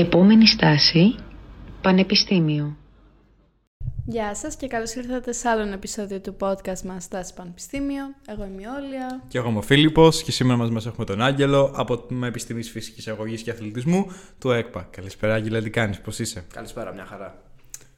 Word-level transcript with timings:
Επόμενη 0.00 0.46
στάση, 0.46 1.14
Πανεπιστήμιο. 1.80 2.76
Γεια 4.06 4.34
σας 4.34 4.56
και 4.56 4.66
καλώς 4.66 4.94
ήρθατε 4.94 5.32
σε 5.32 5.48
άλλο 5.48 5.62
ένα 5.62 5.72
επεισόδιο 5.74 6.20
του 6.20 6.36
podcast 6.40 6.80
μας 6.84 7.04
Στάση 7.04 7.34
Πανεπιστήμιο. 7.34 8.04
Εγώ 8.26 8.44
είμαι 8.44 8.62
η 8.62 8.64
Όλια. 8.64 9.22
Και 9.28 9.38
εγώ 9.38 9.48
είμαι 9.48 9.58
ο 9.58 9.62
Φίλιππος 9.62 10.22
και 10.22 10.32
σήμερα 10.32 10.58
μας, 10.58 10.70
μας 10.70 10.86
έχουμε 10.86 11.06
τον 11.06 11.22
Άγγελο 11.22 11.72
από 11.76 11.96
το 11.96 12.02
Τμήμα 12.02 12.26
Επιστήμης 12.26 12.70
Φυσικής 12.70 13.08
Αγωγής 13.08 13.42
και 13.42 13.50
Αθλητισμού 13.50 14.06
του 14.38 14.50
ΕΚΠΑ. 14.50 14.88
Καλησπέρα 14.90 15.34
Άγγελε, 15.34 15.62
τι 15.62 15.70
κάνεις, 15.70 16.00
πώς 16.00 16.18
είσαι; 16.18 16.44
Καλησπέρα, 16.52 16.92
μια 16.92 17.04
χαρά. 17.04 17.42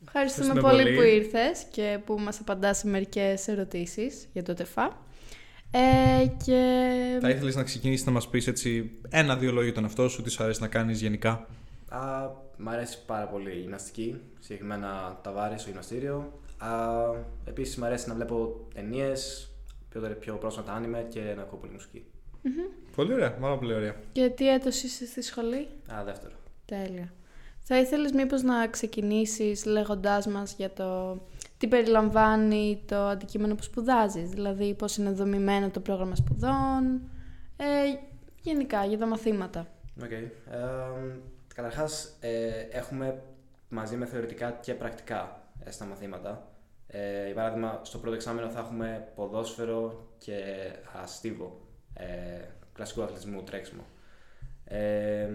Ευχαριστούμε 0.07 0.47
Ευχαριστούμε 0.47 0.61
πολύ, 0.61 0.83
πολύ. 0.83 0.97
που 0.97 1.03
ήρθες 1.03 1.67
και 1.71 1.99
που 2.05 2.19
μας 2.19 2.41
απαντάς 2.41 2.79
σε 2.79 2.87
μερικές 2.89 3.49
ερωτήσεις 3.49 4.29
για 4.33 4.43
το 4.43 4.55
ΤΕΦΑ. 4.55 4.99
Ε, 5.71 6.27
και... 6.45 6.63
Θα 7.21 7.31
ήθελες 7.31 7.57
να 7.57 7.63
ξεκινήσεις 7.63 8.07
να 8.07 8.13
μας 8.13 8.29
πεις 8.29 8.47
έτσι 8.47 8.91
ένα-δύο 9.09 9.53
λόγια 9.53 9.73
τον 9.73 9.85
εαυτό 9.85 10.09
σου, 10.09 10.23
τι 10.23 10.31
σου 10.31 10.43
αρέσει 10.43 10.61
να 10.61 10.69
κάνεις 10.69 11.01
γενικά; 11.01 11.47
Α, 11.91 12.31
μ' 12.57 12.69
αρέσει 12.69 13.05
πάρα 13.07 13.27
πολύ 13.27 13.51
η 13.57 13.61
γυμναστική, 13.61 14.21
συγκεκριμένα 14.39 15.19
τα 15.23 15.33
βάρη 15.33 15.59
στο 15.59 15.69
γυμναστήριο. 15.69 16.33
Α, 16.59 16.69
επίσης 17.45 17.77
μ' 17.77 17.85
αρέσει 17.85 18.09
να 18.09 18.15
βλέπω 18.15 18.67
ταινίες, 18.75 19.51
πιο, 19.89 20.01
πιο 20.21 20.35
πρόσφατα 20.35 20.73
άνιμε 20.73 21.07
και 21.09 21.21
να 21.37 21.43
ακούω 21.43 21.59
πολύ 21.59 21.73
μουσική. 21.73 22.05
Πολύ 22.97 23.13
ωραία, 23.13 23.33
πάρα 23.33 23.59
πολύ 23.59 23.75
ωραία. 23.75 23.95
και 24.13 24.29
τι 24.29 24.49
έτος 24.49 24.83
είσαι 24.83 25.07
στη 25.07 25.23
σχολή; 25.23 25.69
Α, 25.95 26.05
δεύτερο. 26.05 26.35
Τέλεια. 26.65 27.13
Θα 27.63 27.79
ήθελες 27.79 28.13
μήπως 28.13 28.43
να 28.43 28.67
ξεκινήσεις 28.67 29.65
λέγοντάς 29.65 30.27
μας 30.27 30.55
για 30.55 30.71
το 30.71 31.21
τι 31.59 31.69
περιλαμβάνει 31.69 32.83
το 32.87 32.97
αντικείμενο 32.97 33.55
που 33.55 33.63
σπουδάζεις, 33.63 34.29
δηλαδή 34.31 34.75
πώς 34.75 34.97
είναι 34.97 35.11
δομημένο 35.11 35.71
το 35.71 35.81
πρόγραμμα 35.81 36.15
σπουδών, 36.15 37.01
ε, 37.57 37.65
γενικά 38.43 38.85
για 38.85 38.99
τα 38.99 39.07
μαθήματα. 39.07 39.67
Οκ. 40.03 40.11
Ε, 40.11 40.29
καταρχάς, 41.61 42.17
ε, 42.21 42.67
έχουμε 42.71 43.23
μαζί 43.69 43.97
με 43.97 44.07
θεωρητικά 44.07 44.51
και 44.51 44.75
πρακτικά 44.75 45.53
ε, 45.65 45.71
στα 45.71 45.85
μαθήματα. 45.85 46.53
Ε, 46.87 47.25
για 47.25 47.35
παράδειγμα, 47.35 47.81
στο 47.83 47.99
πρώτο 47.99 48.15
εξάμηνο 48.15 48.49
θα 48.49 48.59
έχουμε 48.59 49.13
ποδόσφαιρο 49.15 50.09
και 50.19 50.43
στίβο, 50.93 51.67
ε, 51.95 52.07
κλασικού 52.73 53.03
αθλητισμού, 53.03 53.43
τρέξιμο. 53.43 53.85
Ε, 54.65 55.29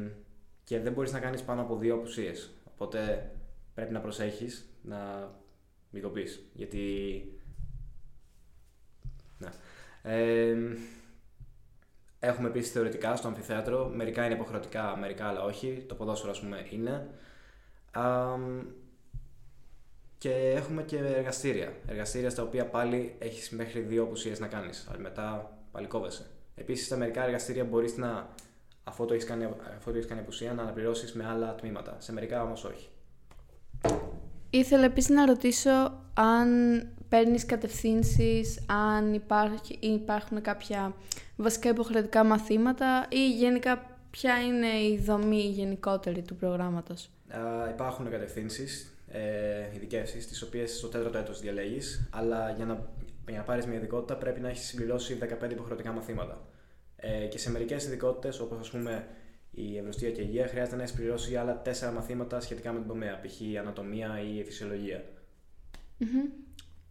και 0.63 0.79
δεν 0.79 0.93
μπορείς 0.93 1.11
να 1.11 1.19
κάνεις 1.19 1.43
πάνω 1.43 1.61
από 1.61 1.77
δύο 1.77 1.95
απουσίες. 1.95 2.51
Οπότε 2.73 3.31
πρέπει 3.73 3.93
να 3.93 3.99
προσέχεις 3.99 4.69
να 4.81 5.31
μην 5.89 6.01
κοπείς. 6.01 6.49
Γιατί... 6.53 6.79
Ναι. 9.37 9.49
Ε, 10.01 10.57
Έχουμε 12.25 12.47
επίσης 12.47 12.71
θεωρητικά 12.71 13.15
στο 13.15 13.27
αμφιθέατρο. 13.27 13.91
Μερικά 13.95 14.25
είναι 14.25 14.33
υποχρεωτικά, 14.33 14.97
μερικά 14.97 15.27
αλλά 15.27 15.43
όχι. 15.43 15.85
Το 15.87 15.95
ποδόσφαιρο, 15.95 16.31
ας 16.31 16.39
πούμε, 16.39 16.65
είναι. 16.69 17.07
Αμ, 17.91 18.61
και 20.17 20.31
έχουμε 20.31 20.83
και 20.83 20.97
εργαστήρια. 20.97 21.73
Εργαστήρια 21.87 22.29
στα 22.29 22.43
οποία 22.43 22.65
πάλι 22.65 23.15
έχεις 23.19 23.49
μέχρι 23.49 23.79
δύο 23.79 24.03
απουσίες 24.03 24.39
να 24.39 24.47
κάνεις. 24.47 24.87
Αλλά 24.89 24.99
μετά 24.99 25.57
πάλι 25.71 25.87
κόβεσαι. 25.87 26.25
Επίσης, 26.55 26.85
στα 26.85 26.97
μερικά 26.97 27.23
εργαστήρια 27.23 27.63
μπορείς 27.63 27.97
να, 27.97 28.29
αφού 28.83 29.05
το 29.05 29.13
έχεις 29.13 29.25
κάνει, 29.25 29.45
αφού 29.77 29.91
το 29.91 29.97
έχεις 29.97 30.09
κάνει 30.09 30.21
απουσία, 30.21 30.53
να 30.53 30.61
αναπληρώσεις 30.61 31.13
με 31.13 31.25
άλλα 31.25 31.55
τμήματα. 31.55 31.95
Σε 31.99 32.13
μερικά 32.13 32.43
όμως 32.43 32.63
όχι. 32.63 32.89
Ήθελα 34.49 34.83
επίσης 34.83 35.09
να 35.09 35.25
ρωτήσω 35.25 36.03
αν 36.13 36.49
παίρνεις 37.09 37.45
κατευθύνσεις, 37.45 38.65
αν 38.67 39.13
υπάρχει, 39.13 39.77
υπάρχουν 39.79 40.41
κάποια 40.41 40.95
βασικά 41.35 41.69
υποχρεωτικά 41.69 42.23
μαθήματα 42.23 43.07
ή 43.09 43.31
γενικά 43.31 43.99
ποια 44.09 44.39
είναι 44.39 44.67
η 44.67 44.97
δομή 44.97 45.41
γενικότερη 45.41 46.21
του 46.21 46.35
προγράμματος; 46.35 47.09
Α, 47.29 47.69
υπάρχουν 47.69 48.09
κατευθύνσεις, 48.09 48.97
ε, 49.07 49.75
ειδικεύσεις, 49.75 50.27
τις 50.27 50.41
οποίες 50.41 50.77
στο 50.77 50.87
τέταρτο 50.87 51.17
έτος 51.17 51.39
διαλέγεις, 51.39 52.09
αλλά 52.11 52.51
για 52.51 52.65
να, 52.65 52.89
για 53.27 53.37
να 53.37 53.43
πάρεις 53.43 53.65
μια 53.65 53.77
ειδικότητα 53.77 54.15
πρέπει 54.15 54.39
να 54.39 54.49
έχεις 54.49 54.65
συμπληρώσει 54.65 55.17
15 55.21 55.51
υποχρεωτικά 55.51 55.91
μαθήματα. 55.91 56.47
Ε, 56.95 57.25
και 57.25 57.37
σε 57.37 57.51
μερικές 57.51 57.85
ειδικότητες, 57.85 58.39
όπως 58.39 58.59
ας 58.59 58.69
πούμε 58.69 59.07
η 59.51 59.77
ευρωστία 59.77 60.11
και 60.11 60.21
η 60.21 60.25
υγεία, 60.27 60.47
χρειάζεται 60.47 60.75
να 60.75 60.81
έχεις 60.81 60.95
συμπληρώσει 60.95 61.35
άλλα 61.35 61.61
4 61.65 61.91
μαθήματα 61.93 62.39
σχετικά 62.39 62.71
με 62.71 62.79
την 62.79 62.87
τομέα, 62.87 63.19
π.χ. 63.21 63.59
ανατομία 63.59 64.19
ή 64.19 64.43
φυσιολογία. 64.43 65.03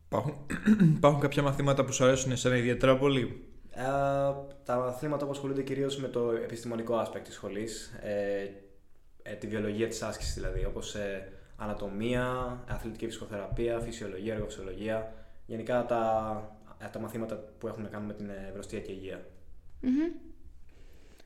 Υπάρχουν, 0.07 0.47
υπάρχουν 0.97 1.21
κάποια 1.21 1.43
μαθήματα 1.43 1.85
που 1.85 1.93
σου 1.93 2.05
αρέσουν 2.05 2.33
εσένα 2.33 2.57
ιδιαίτερα 2.57 2.99
πολύ; 2.99 3.54
Ε, 3.77 3.85
τα 4.65 4.77
μαθήματα 4.77 5.25
που 5.25 5.31
ασχολούνται 5.31 5.63
κυρίως 5.63 5.97
με 5.97 6.09
το 6.09 6.31
επιστημονικό 6.31 7.03
aspect 7.03 7.23
της 7.25 7.35
σχολής, 7.35 7.99
ε, 8.03 8.49
ε, 9.23 9.35
τη 9.35 9.47
βιολογία 9.47 9.89
της 9.89 10.03
άσκησης 10.03 10.35
δηλαδή, 10.35 10.65
όπως 10.65 10.95
ε, 10.95 11.33
ανατομία, 11.57 12.59
αθλητική 12.69 13.07
φυσικοθεραπεία, 13.07 13.81
φυσιολογία, 13.81 14.35
εργοφυσιολογία. 14.35 15.13
Γενικά 15.47 15.87
τα, 15.87 16.03
ε, 16.79 16.87
τα 16.87 16.99
μαθήματα 16.99 17.35
που 17.59 17.67
έχουν 17.67 17.83
να 17.83 17.89
κάνουν 17.89 18.07
με 18.07 18.15
την 18.15 18.29
ε, 18.29 18.47
ευρωστία 18.49 18.81
και 18.81 18.93
υγεία. 18.93 19.27
Μμμ. 19.81 20.13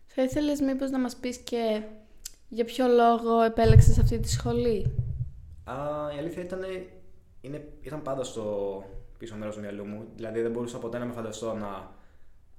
Θα 0.06 0.22
ήθελες 0.22 0.60
μήπως 0.60 0.91
να 0.91 0.98
μας 0.98 1.16
πεις 1.16 1.36
και 1.36 1.82
για 2.48 2.65
ποιο 2.65 2.86
λόγο 2.86 3.41
επέλεξες 3.41 3.98
αυτή 3.98 4.19
τη 4.19 4.28
σχολή; 4.28 4.94
Α, 5.65 5.75
η 6.16 6.19
αλήθεια 6.19 6.42
ήταν, 6.42 6.60
είναι, 7.41 7.69
ήταν 7.80 8.03
πάντα 8.03 8.25
στο 8.25 8.84
πίσω 9.19 9.36
μέρος 9.36 9.54
του 9.54 9.60
μυαλού 9.60 9.84
μου. 9.84 10.06
Δηλαδή 10.15 10.41
δεν 10.41 10.50
μπορούσα 10.50 10.78
ποτέ 10.78 10.98
να 10.98 11.04
με 11.04 11.12
φανταστώ 11.12 11.54
να 11.54 11.97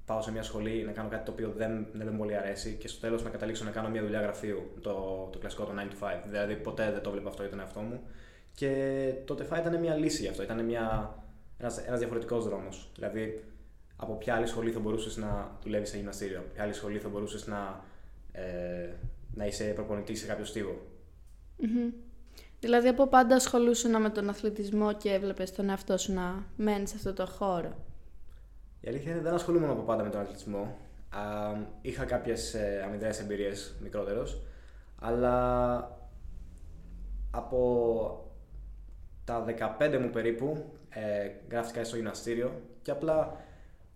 πάω 0.09 0.21
σε 0.21 0.31
μια 0.31 0.43
σχολή 0.43 0.83
να 0.85 0.91
κάνω 0.91 1.09
κάτι 1.09 1.25
το 1.25 1.31
οποίο 1.31 1.53
δεν, 1.57 1.87
δεν 1.93 2.07
με 2.07 2.17
πολύ 2.17 2.35
αρέσει 2.35 2.75
και 2.79 2.87
στο 2.87 2.99
τέλος 2.99 3.23
να 3.23 3.29
καταλήξω 3.29 3.63
να 3.63 3.71
κάνω 3.71 3.89
μια 3.89 4.01
δουλειά 4.01 4.21
γραφείου. 4.21 4.71
Το, 4.81 4.91
το 5.31 5.37
κλασικό 5.39 5.63
το 5.63 5.71
9 5.75 5.79
to 5.79 6.07
5. 6.07 6.11
Δηλαδή 6.29 6.55
ποτέ 6.55 6.91
δεν 6.91 7.01
το 7.01 7.11
βλέπα 7.11 7.29
αυτό 7.29 7.41
για 7.41 7.51
τον 7.51 7.59
εαυτό 7.59 7.79
μου. 7.79 8.01
Και 8.53 8.71
το 9.25 9.37
TEFA 9.39 9.59
ήταν 9.59 9.79
μια 9.79 9.95
λύση 9.95 10.21
γι' 10.21 10.27
αυτό. 10.27 10.43
Ήταν 10.43 10.65
μια, 10.65 11.15
ένας, 11.57 11.77
ένας 11.77 11.99
διαφορετικός 11.99 12.45
δρόμος. 12.45 12.91
Δηλαδή 12.95 13.43
από 13.95 14.13
ποια 14.13 14.35
άλλη 14.35 14.47
σχολή 14.47 14.71
θα 14.71 14.79
μπορούσες 14.79 15.17
να 15.17 15.57
δουλεύεις 15.63 15.89
σε 15.89 15.97
γυμναστήριο, 15.97 16.39
από 16.39 16.47
ποια 16.53 16.63
άλλη 16.63 16.73
σχολή 16.73 16.99
θα 16.99 17.09
μπορούσες 17.09 17.47
να, 17.47 17.83
ε, 18.31 18.89
να 19.35 19.45
είσαι 19.45 19.63
προπονητής 19.63 20.19
σε 20.19 20.25
κάποιο 20.25 20.45
στίβο; 20.45 20.81
Μμμ. 21.57 21.91
Δηλαδή 22.59 22.87
από 22.87 23.07
πάντα 23.07 23.35
ασχολούσουν 23.35 24.01
με 24.01 24.09
τον 24.09 24.29
αθλητισμό 24.29 24.93
και 24.93 25.11
έβλεπες 25.13 25.51
τον 25.51 25.69
εαυτό 25.69 25.97
σου 25.97 26.13
να 26.13 26.45
μένεις 26.55 26.89
σε 26.89 26.95
αυτό 26.95 27.13
το 27.13 27.25
χώρο. 27.25 27.87
Η 28.81 28.88
αλήθεια 28.88 29.12
είναι 29.12 29.22
δεν 29.22 29.34
ασχολούμαι 29.34 29.67
από 29.67 29.81
πάντα 29.81 30.03
με 30.03 30.09
τον 30.09 30.22
αθλητισμό. 30.22 30.78
Α, 31.09 31.22
είχα 31.81 32.06
κάποιες 32.06 32.53
ε, 32.53 32.81
αμυδρέ 32.85 33.09
εμπειρίες 33.22 33.75
μικρότερος, 33.81 34.41
αλλά 35.00 35.97
από 37.31 38.31
τα 39.25 39.45
15 39.79 39.97
μου 40.01 40.09
περίπου 40.09 40.73
ε, 40.89 41.29
γράφτηκα 41.51 41.84
στο 41.84 41.95
γυμναστήριο 41.95 42.62
και 42.81 42.91
απλά 42.91 43.38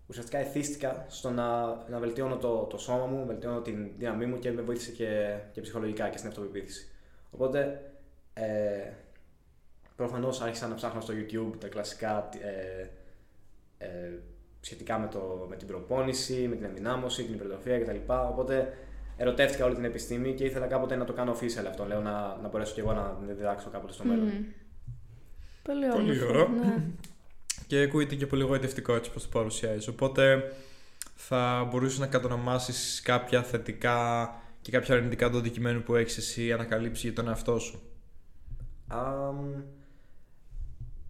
ουσιαστικά 0.06 0.38
εθίστηκα 0.38 1.04
στο 1.08 1.30
να, 1.30 1.66
να 1.88 1.98
βελτιώνω 1.98 2.36
το, 2.36 2.58
το 2.62 2.78
σώμα 2.78 3.06
μου, 3.06 3.26
βελτιώνω 3.26 3.60
την 3.60 3.90
δύναμή 3.98 4.26
μου 4.26 4.38
και 4.38 4.52
με 4.52 4.62
βοήθησε 4.62 4.90
και, 4.90 5.38
και 5.52 5.60
ψυχολογικά 5.60 6.08
και 6.08 6.16
στην 6.16 6.28
αυτοπεποίθηση. 6.28 6.88
Οπότε 7.30 7.82
ε, 8.34 8.90
προφανώς 9.96 10.40
άρχισα 10.40 10.68
να 10.68 10.74
ψάχνω 10.74 11.00
στο 11.00 11.14
YouTube 11.14 11.58
τα 11.58 11.68
κλασικά 11.68 12.28
ε, 12.42 12.88
ε, 13.78 14.18
σχετικά 14.64 14.98
με, 14.98 15.08
το, 15.08 15.46
με 15.48 15.56
την 15.56 15.66
προπόνηση, 15.66 16.46
με 16.48 16.56
την 16.56 16.64
ενδυνάμωση, 16.64 17.24
την 17.24 17.34
υπερτροφία 17.34 17.78
κτλ. 17.78 17.96
Οπότε 18.06 18.76
ερωτεύτηκα 19.16 19.64
όλη 19.64 19.74
την 19.74 19.84
επιστήμη 19.84 20.34
και 20.34 20.44
ήθελα 20.44 20.66
κάποτε 20.66 20.96
να 20.96 21.04
το 21.04 21.12
κάνω 21.12 21.32
official 21.32 21.64
αυτό. 21.68 21.84
Λέω 21.84 22.00
να, 22.00 22.38
να 22.42 22.48
μπορέσω 22.48 22.74
κι 22.74 22.80
εγώ 22.80 22.92
να 22.92 23.18
διδάξω 23.26 23.68
κάποτε 23.70 23.92
στο 23.92 24.04
μέλλον. 24.04 24.24
Μμμ. 24.24 24.44
Πολύ 25.62 25.86
Πολύ 25.86 26.10
όμορφο. 26.10 26.28
ωραίο. 26.28 26.48
Ναι. 26.48 26.82
Και 27.66 27.80
ακούγεται 27.80 28.14
και 28.14 28.26
πολύ 28.26 28.42
γοητευτικό 28.42 28.94
έτσι 28.94 29.10
πως 29.10 29.22
το 29.22 29.28
παρουσιάζεις. 29.38 29.88
Οπότε 29.88 30.52
θα 31.14 31.68
μπορούσες 31.70 31.98
να 31.98 32.06
κατονομάσεις 32.06 33.00
κάποια 33.04 33.42
θετικά 33.42 34.30
και 34.60 34.70
κάποια 34.70 34.94
αρνητικά 34.94 35.30
του 35.30 35.38
αντικειμένου 35.38 35.82
που 35.82 35.94
έχεις 35.94 36.16
εσύ 36.16 36.52
ανακαλύψει 36.52 37.06
για 37.06 37.16
τον 37.16 37.28
εαυτό 37.28 37.58
σου; 37.58 37.82
Αμ, 38.88 39.62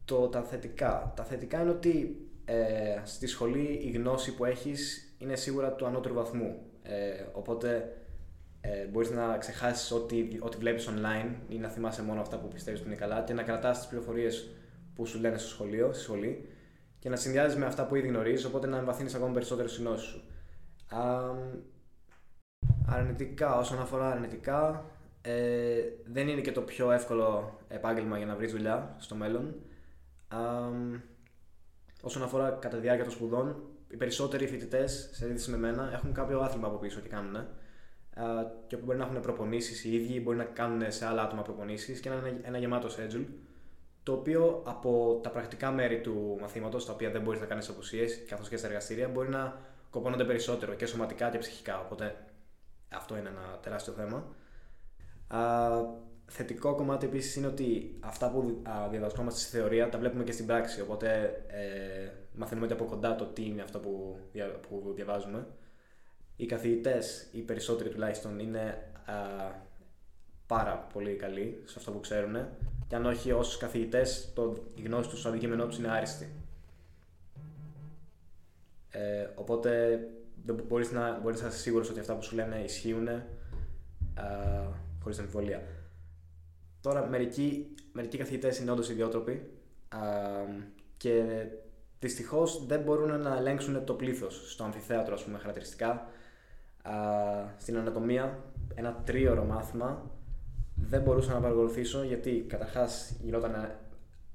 το, 0.05 0.29
τα 0.29 0.43
θετικά. 0.43 1.13
Τα 1.17 1.25
θετικά 1.25 1.61
είναι 1.61 1.71
ότι 1.71 2.17
ε, 2.45 3.01
στη 3.05 3.27
σχολή 3.27 3.81
η 3.83 3.91
γνώση 3.91 4.35
που 4.35 4.45
έχεις 4.45 5.15
είναι 5.19 5.37
σίγουρα 5.37 5.73
του 5.73 5.87
ανώτερου 5.87 6.15
βαθμού. 6.15 6.57
Ε, 6.83 7.25
οπότε 7.33 7.97
ε, 8.61 8.85
μπορείς 8.85 9.11
να 9.11 9.37
ξεχάσεις 9.39 9.91
ό,τι, 9.91 10.29
ό,τι 10.41 10.57
βλέπεις 10.57 10.89
online 10.89 11.35
ή 11.49 11.59
να 11.59 11.69
θυμάσαι 11.69 12.03
μόνο 12.03 12.21
αυτά 12.21 12.39
που 12.39 12.49
πιστεύεις 12.49 12.81
ότι 12.81 12.89
είναι 12.89 12.99
καλά 12.99 13.23
και 13.23 13.33
να 13.33 13.43
κρατάς 13.43 13.79
τις 13.79 13.87
πληροφορίες 13.87 14.51
που 14.95 15.07
σου 15.07 15.21
λένε 15.21 15.39
στο 15.39 15.49
σχολείο, 15.49 15.93
στη 15.93 16.03
σχολή 16.03 16.49
και 16.99 17.09
να 17.09 17.17
συνδυάζεις 17.17 17.57
με 17.59 17.67
αυτά 17.67 17.87
που 17.87 17.95
ήδη 17.95 18.09
γνωρίζεις, 18.09 18.45
οπότε 18.45 18.67
να 18.67 18.77
εμβαθύνεις 18.77 19.15
ακόμα 19.15 19.33
περισσότερο 19.33 19.69
στη 19.69 19.83
γνώση 19.83 20.07
σου. 20.07 20.23
Αμ, 20.89 21.39
αρνητικά, 22.87 23.59
όσον 23.59 23.81
αφορά 23.81 24.11
αρνητικά, 24.11 24.85
ε, 25.23 25.81
δεν 26.05 26.29
είναι 26.29 26.41
και 26.41 26.53
το 26.53 26.61
πιο 26.61 26.91
εύκολο 26.93 27.59
επάγγελμα 27.69 28.17
για 28.17 28.27
να 28.27 28.37
βρεις 28.37 28.53
δουλειά 28.53 28.97
στο 28.99 29.15
μέλλον. 29.15 29.55
Αμ, 30.29 31.01
όσον 32.05 32.23
αφορά 32.23 32.51
κατά 32.51 32.77
τη 32.77 32.83
διάρκεια 32.83 33.05
των 33.05 33.13
σπουδών, 33.13 33.63
οι 33.89 33.97
περισσότεροι 33.97 34.47
φοιτητές, 34.47 35.09
σε 35.13 35.25
αντίθεση 35.25 35.51
με 35.51 35.57
μένα, 35.57 35.91
έχουν 35.93 36.13
κάποιο 36.13 36.41
άθλημα 36.41 36.67
από 36.67 36.77
πίσω 36.77 37.01
και 37.01 37.09
κάνουν. 37.09 37.47
και 38.67 38.75
όπου 38.75 38.85
μπορεί 38.85 38.99
να 38.99 39.05
έχουν 39.05 39.21
προπονήσεις 39.21 39.85
οι 39.85 39.95
ίδιοι, 39.95 40.21
μπορεί 40.21 40.37
να 40.37 40.45
κάνουν 40.45 40.93
σε 40.93 41.07
άλλα 41.07 41.23
άτομα 41.23 41.43
προπονήσεις 41.43 42.01
και 42.01 42.09
να 42.09 42.15
είναι 42.15 42.41
ένα 42.43 42.59
γεμάτο 42.59 42.89
schedule. 42.89 43.25
Το 44.03 44.13
οποίο 44.13 44.63
από 44.67 45.21
τα 45.23 45.31
πρακτικά 45.31 45.71
μέρη 45.71 46.01
του 46.01 46.37
μαθήματος, 46.41 46.87
τα 46.87 46.93
οποία 46.93 47.11
δεν 47.11 47.23
μπορείς 47.23 47.41
να 47.41 47.47
κάνεις 47.47 47.69
απουσίες 47.69 48.25
καθώς 48.29 48.49
και 48.49 48.57
στα 48.57 48.67
εργαστήρια, 48.67 49.09
μπορεί 49.09 49.29
να 49.29 49.61
κοπώνονται 49.91 50.25
περισσότερο 50.25 50.75
και 50.75 50.87
σωματικά 50.87 51.31
και 51.31 51.39
ψυχικά. 51.39 51.81
Οπότε 51.81 52.17
αυτό 52.89 53.17
είναι 53.17 53.29
ένα 53.29 53.59
τεράστιο 53.63 53.93
θέμα. 53.93 54.35
Α, 56.35 56.37
θετικό 56.37 56.75
κομμάτι 56.75 57.07
επίσης 57.07 57.37
είναι 57.37 57.47
ότι 57.47 57.97
αυτά 58.01 58.31
που 58.31 58.63
διδασκόμαστε 58.91 59.41
στη 59.41 59.57
θεωρία 59.57 59.89
τα 59.89 59.99
βλέπουμε 59.99 60.25
και 60.25 60.33
στην 60.33 60.47
πράξη. 60.47 60.81
Οπότε 60.81 61.09
ε, 61.47 62.09
μαθαίνουμε 62.35 62.67
και 62.67 62.73
από 62.73 62.85
κοντά 62.85 63.17
το 63.17 63.25
τι 63.25 63.45
είναι 63.47 63.63
αυτό 63.63 63.79
που, 63.79 64.19
που 64.69 64.93
διαβάζουμε. 64.95 65.47
Οι 66.37 66.47
καθηγητές, 66.47 67.29
οι 67.33 67.41
περισσότεροι 67.41 67.89
τουλάχιστον, 67.89 68.39
είναι 68.39 68.91
α, 69.05 69.15
πάρα 70.47 70.89
πολύ 70.93 71.15
καλοί 71.15 71.63
σε 71.65 71.75
αυτό 71.79 71.91
που 71.91 72.01
ξέρουν. 72.01 72.37
Και 72.89 72.95
αν 72.97 73.07
όχι, 73.07 73.33
όσους 73.33 73.57
καθηγητές, 73.57 74.33
η 74.75 74.83
γνώση 74.83 75.09
τους, 75.09 75.23
το 75.23 75.29
αντικείμενό 75.29 75.67
τους 75.67 75.79
είναι 75.79 75.91
άριστη. 75.91 76.29
Ε, 78.91 79.29
οπότε 79.35 80.01
δεν 80.45 80.65
μπορείς 80.69 80.91
να, 80.91 81.21
μπορείς 81.21 81.41
να 81.41 81.49
είσαι 81.49 81.59
σίγουρος 81.59 81.91
ότι 81.91 82.01
αυτά 82.01 82.15
που 82.15 82.23
σου 82.23 82.35
λένε 82.35 82.63
ισχύουν 82.65 83.09
ε, 83.09 83.23
χωρίς 85.03 85.19
αμφιβολία. 85.19 85.63
Τώρα, 86.85 87.07
μερικοί, 87.07 87.75
μερικοί 87.93 88.17
καθηγητές 88.17 88.59
είναι 88.59 88.71
όντως 88.71 88.91
ιδιότροποι 88.91 89.51
ε, 89.93 90.63
και 90.97 91.23
δυστυχώς 92.01 92.67
δεν 92.67 92.81
μπορούν 92.81 93.21
να 93.21 93.37
ελέγξουν 93.37 93.85
το 93.85 93.95
πλήθος 93.95 94.53
στο 94.53 94.65
αμφιθέατρο, 94.65 95.15
ας 95.15 95.25
πούμε, 95.25 95.39
χαρακτηριστικά. 95.39 96.09
Ε, 96.85 96.91
στην 97.59 97.77
ανατομία, 97.77 98.45
ένα 98.75 99.03
τρίωρο 99.05 99.45
μάθημα 99.45 100.11
δεν 100.75 101.03
μπορούσα 101.03 101.33
να 101.33 101.41
παρακολουθήσω 101.41 102.03
γιατί 102.03 102.45
καταρχάς 102.49 103.17
γινόταν 103.23 103.79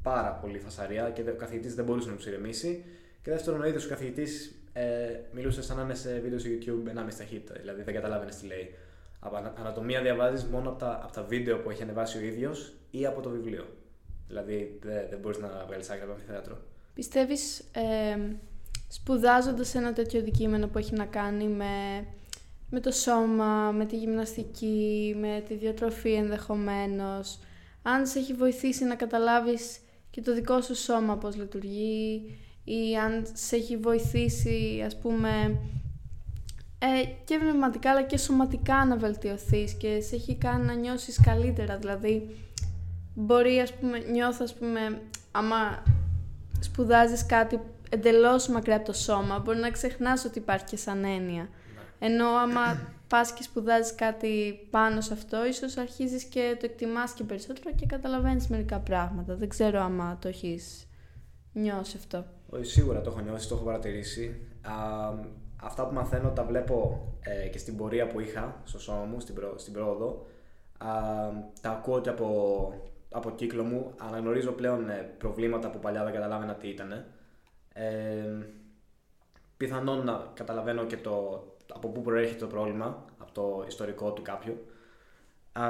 πάρα 0.03 0.31
πολύ 0.31 0.59
φασαρία 0.59 1.09
και 1.09 1.21
ο 1.21 1.35
καθηγητής 1.35 1.75
δεν 1.75 1.85
μπορούσε 1.85 2.09
να 2.09 2.15
τους 2.15 2.25
ηρεμήσει 2.25 2.85
και 3.21 3.31
δεύτερον, 3.31 3.61
ο 3.61 3.65
ίδιος 3.65 3.85
ο 3.85 3.89
καθηγητής 3.89 4.61
ε, 4.73 5.19
μιλούσε 5.31 5.61
σαν 5.61 5.77
να 5.77 5.83
είναι 5.83 5.95
σε 5.95 6.19
βίντεο 6.19 6.39
στο 6.39 6.49
YouTube 6.49 7.07
1,5 7.07 7.13
ταχύτητα. 7.17 7.53
Δηλαδή 7.59 7.81
δεν 7.81 7.93
καταλάβαινε 7.93 8.31
τι 8.31 8.45
λέει. 8.45 8.75
Από 9.19 9.35
ανατομία 9.59 10.01
διαβάζεις 10.01 10.43
μόνο 10.43 10.69
από 10.69 10.79
τα, 10.79 10.99
από 11.03 11.13
τα 11.13 11.23
βίντεο 11.23 11.57
που 11.57 11.69
έχει 11.69 11.81
ανεβάσει 11.81 12.17
ο 12.17 12.21
ίδιος 12.21 12.73
ή 12.91 13.05
από 13.05 13.21
το 13.21 13.29
βιβλίο. 13.29 13.65
Δηλαδή 14.27 14.79
δεν, 14.81 15.07
δεν 15.09 15.19
μπορείς 15.19 15.37
να 15.37 15.63
βγάλεις 15.67 15.89
άκρη 15.89 16.03
από 16.03 16.19
θέατρο. 16.27 16.57
Πιστεύεις, 16.93 17.59
ε, 17.59 18.17
σπουδάζοντας 18.87 19.75
ένα 19.75 19.93
τέτοιο 19.93 20.19
αντικείμενο 20.19 20.67
που 20.67 20.77
έχει 20.77 20.95
να 20.95 21.05
κάνει 21.05 21.47
με, 21.47 22.05
με 22.69 22.79
το 22.79 22.91
σώμα, 22.91 23.71
με 23.71 23.85
τη 23.85 23.97
γυμναστική, 23.97 25.15
με 25.19 25.43
τη 25.47 25.55
διατροφή 25.55 26.13
ενδεχομένως, 26.13 27.39
αν 27.81 28.07
σε 28.07 28.19
έχει 28.19 28.33
βοηθήσει 28.33 28.83
να 28.85 28.95
καταλάβεις 28.95 29.79
και 30.09 30.21
το 30.21 30.33
δικό 30.33 30.61
σου 30.61 30.75
σώμα 30.75 31.17
πώς 31.17 31.35
λειτουργεί, 31.35 32.37
ή 32.63 32.97
αν 32.97 33.27
σε 33.33 33.55
έχει 33.55 33.77
βοηθήσει 33.77 34.83
ας 34.85 34.97
πούμε 34.97 35.59
ε, 36.79 37.05
και 37.25 37.37
πνευματικά 37.37 37.91
αλλά 37.91 38.03
και 38.03 38.17
σωματικά 38.17 38.85
να 38.85 38.97
βελτιωθείς 38.97 39.73
και 39.73 40.01
σε 40.01 40.15
έχει 40.15 40.35
κάνει 40.35 40.65
να 40.65 40.73
νιώσεις 40.73 41.21
καλύτερα 41.21 41.77
δηλαδή 41.77 42.35
μπορεί 43.13 43.59
ας 43.59 43.73
πούμε 43.73 43.97
νιώθω 43.97 44.43
ας 44.43 44.53
πούμε 44.53 45.01
άμα 45.31 45.83
σπουδάζεις 46.59 47.25
κάτι 47.25 47.59
εντελώς 47.89 48.47
μακριά 48.47 48.75
από 48.75 48.85
το 48.85 48.93
σώμα 48.93 49.39
μπορεί 49.39 49.57
να 49.57 49.69
ξεχνάς 49.69 50.25
ότι 50.25 50.39
υπάρχει 50.39 50.65
και 50.65 50.77
σαν 50.77 51.03
έννοια 51.03 51.41
ναι. 51.41 52.07
ενώ 52.07 52.27
άμα 52.27 52.79
πας 53.07 53.33
και 53.33 53.43
σπουδάζεις 53.43 53.95
κάτι 53.95 54.67
πάνω 54.69 55.01
σε 55.01 55.13
αυτό 55.13 55.45
ίσως 55.45 55.77
αρχίζεις 55.77 56.23
και 56.23 56.57
το 56.59 56.65
εκτιμάς 56.65 57.11
και 57.11 57.23
περισσότερο 57.23 57.75
και 57.75 57.85
καταλαβαίνεις 57.85 58.47
μερικά 58.47 58.79
πράγματα 58.79 59.35
δεν 59.35 59.49
ξέρω 59.49 59.81
άμα 59.81 60.17
το 60.21 60.27
έχεις 60.27 60.87
νιώσει 61.53 61.97
αυτό 61.97 62.25
όχι, 62.49 62.65
σίγουρα 62.65 63.01
το 63.01 63.09
έχω 63.09 63.19
νιώσει, 63.19 63.47
το 63.47 63.55
έχω 63.55 63.63
παρατηρήσει. 63.63 64.41
Α, 64.61 64.73
αυτά 65.61 65.87
που 65.87 65.93
μαθαίνω 65.93 66.29
τα 66.29 66.43
βλέπω 66.43 67.07
ε, 67.21 67.47
και 67.47 67.57
στην 67.57 67.77
πορεία 67.77 68.07
που 68.07 68.19
είχα 68.19 68.61
στο 68.63 68.79
σώμα 68.79 69.03
μου, 69.03 69.19
στην, 69.19 69.35
προ, 69.35 69.57
στην 69.57 69.73
πρόοδο. 69.73 70.25
Α, 70.77 70.89
τα 71.61 71.69
ακούω 71.69 72.01
και 72.01 72.09
από, 72.09 72.73
από 73.11 73.31
κύκλο 73.31 73.63
μου. 73.63 73.93
Αναγνωρίζω 73.97 74.51
πλέον 74.51 74.89
ε, 74.89 75.15
προβλήματα 75.17 75.69
που 75.69 75.79
παλιά 75.79 76.03
δεν 76.03 76.13
καταλάβαινα 76.13 76.55
τι 76.55 76.67
ήταν. 76.67 77.05
Ε, 77.73 78.45
πιθανόν 79.57 80.05
να 80.05 80.31
καταλαβαίνω 80.33 80.85
και 80.85 80.97
το, 80.97 81.43
από 81.73 81.89
πού 81.89 82.01
προέρχεται 82.01 82.39
το 82.39 82.47
πρόβλημα, 82.47 83.05
από 83.17 83.31
το 83.31 83.63
ιστορικό 83.67 84.11
του 84.13 84.21
κάποιου. 84.21 84.65
Α, 85.51 85.63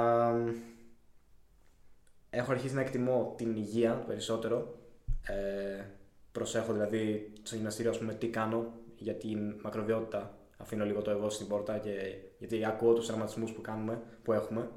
έχω 2.30 2.52
αρχίσει 2.52 2.76
να 2.76 2.82
εκτιμώ 2.82 3.34
την 3.38 3.56
υγεία 3.56 3.94
περισσότερο. 3.94 4.78
Ε, 5.22 5.84
προσέχω 6.32 6.74
δηλαδή 6.74 7.34
στο 7.44 7.56
γυμναστήριο, 7.56 7.92
πούμε, 7.92 8.14
τι 8.14 8.28
κάνω 8.28 8.79
για 9.00 9.16
την 9.16 9.60
μακροβιότητα. 9.64 10.34
Αφήνω 10.58 10.86
λίγο 10.86 11.02
το 11.02 11.12
εγώ 11.12 11.30
στην 11.30 11.48
πόρτα 11.48 11.78
και, 11.78 11.92
γιατί 12.38 12.66
ακούω 12.66 12.94
τους 12.94 13.06
τραυματισμούς 13.06 13.52
που 13.52 13.62
κάνουμε, 13.62 14.02
που 14.24 14.34
έχουμε 14.34 14.70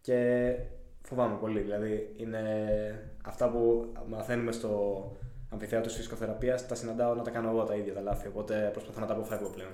και 0.00 0.54
φοβάμαι 1.02 1.36
πολύ. 1.36 1.60
Δηλαδή 1.60 2.14
είναι 2.16 2.42
αυτά 3.24 3.50
που 3.50 3.92
μαθαίνουμε 4.08 4.52
στο 4.52 5.02
αμφιθέατρο 5.50 5.86
της 5.88 5.96
φυσικοθεραπείας, 5.96 6.66
τα 6.66 6.74
συναντάω 6.74 7.14
να 7.14 7.22
τα 7.22 7.30
κάνω 7.30 7.50
εγώ 7.50 7.64
τα 7.64 7.74
ίδια 7.74 7.94
τα 7.94 8.00
λάθη. 8.00 8.28
Οπότε 8.28 8.68
προσπαθώ 8.72 9.00
να 9.00 9.06
τα 9.06 9.12
αποφεύγω 9.12 9.50
πλέον. 9.50 9.72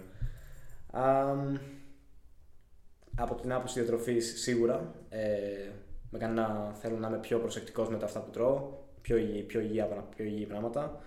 από 3.16 3.34
την 3.34 3.52
άποψη 3.52 3.80
διατροφής, 3.80 4.40
σίγουρα 4.42 4.94
ε, 5.08 5.70
με 6.10 6.18
κάνει 6.18 6.34
να 6.34 6.72
θέλω 6.74 6.96
να 6.96 7.08
είμαι 7.08 7.18
πιο 7.18 7.38
προσεκτικός 7.38 7.88
με 7.88 7.96
τα 7.96 8.04
αυτά 8.04 8.20
που 8.20 8.30
τρώω, 8.30 8.72
πιο 9.00 9.16
υγιή, 9.16 9.42
πιο 9.42 9.60
υγιή, 9.60 9.86
πιο 10.16 10.24
υγιή 10.24 10.46
πράγματα 10.46 11.00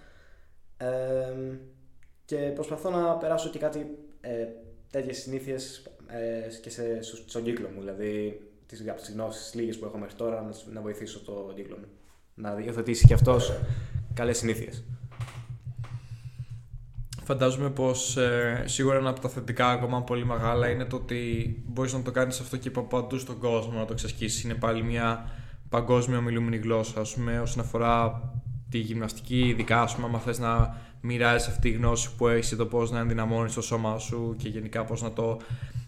και 2.25 2.35
προσπαθώ 2.35 2.89
να 2.89 3.13
περάσω 3.13 3.49
και 3.49 3.59
κάτι 3.59 3.97
ε, 4.21 4.45
τέτοιες 4.91 5.17
συνήθειες 5.17 5.83
ε, 6.07 6.59
και 6.61 6.69
σε, 6.69 6.99
στον 7.01 7.43
κύκλο 7.43 7.69
μου, 7.73 7.79
δηλαδή 7.79 8.41
τις, 8.65 8.89
από 8.89 9.01
τις 9.01 9.11
γνώσεις 9.11 9.53
λίγες 9.53 9.79
που 9.79 9.85
έχω 9.85 9.97
μέχρι 9.97 10.15
τώρα 10.15 10.41
να, 10.41 10.73
να 10.73 10.81
βοηθήσω 10.81 11.19
το 11.19 11.51
κύκλο 11.55 11.77
μου. 11.79 11.87
Να 12.35 12.59
υιοθετήσει 12.65 13.07
και 13.07 13.13
αυτός 13.13 13.53
καλές 14.13 14.37
συνήθειες. 14.37 14.83
Φαντάζομαι 17.23 17.69
πως 17.69 18.17
ε, 18.17 18.63
σίγουρα 18.65 18.97
ένα 18.97 19.09
από 19.09 19.19
τα 19.19 19.29
θετικά 19.29 19.69
ακόμα 19.69 20.01
πολύ 20.01 20.25
μεγάλα 20.25 20.69
είναι 20.69 20.85
το 20.85 20.95
ότι 20.95 21.63
μπορείς 21.67 21.93
να 21.93 22.01
το 22.01 22.11
κάνεις 22.11 22.39
αυτό 22.39 22.57
και 22.57 22.71
παντού 22.71 23.17
στον 23.17 23.39
κόσμο, 23.39 23.79
να 23.79 23.85
το 23.85 23.93
εξασκήσεις. 23.93 24.43
Είναι 24.43 24.55
πάλι 24.55 24.83
μια 24.83 25.29
παγκόσμια 25.69 26.21
μιλούμενη 26.21 26.57
γλώσσα, 26.57 26.99
ας 26.99 27.13
πούμε, 27.13 27.39
όσον 27.39 27.63
αφορά 27.63 28.21
τη 28.69 28.77
γυμναστική, 28.77 29.39
ειδικά 29.39 29.81
ας 29.81 29.95
πούμε, 29.95 30.07
άμα 30.07 30.19
θες 30.19 30.39
να 30.39 30.77
μοιράζεις 31.03 31.47
αυτή 31.47 31.61
τη 31.61 31.77
γνώση 31.77 32.15
που 32.15 32.27
έχεις 32.27 32.55
το 32.55 32.65
πώς 32.65 32.91
να 32.91 32.99
ενδυναμώνεις 32.99 33.53
το 33.53 33.61
σώμα 33.61 33.99
σου 33.99 34.35
και 34.37 34.49
γενικά 34.49 34.83
πώς 34.85 35.01
να 35.01 35.11
το 35.11 35.37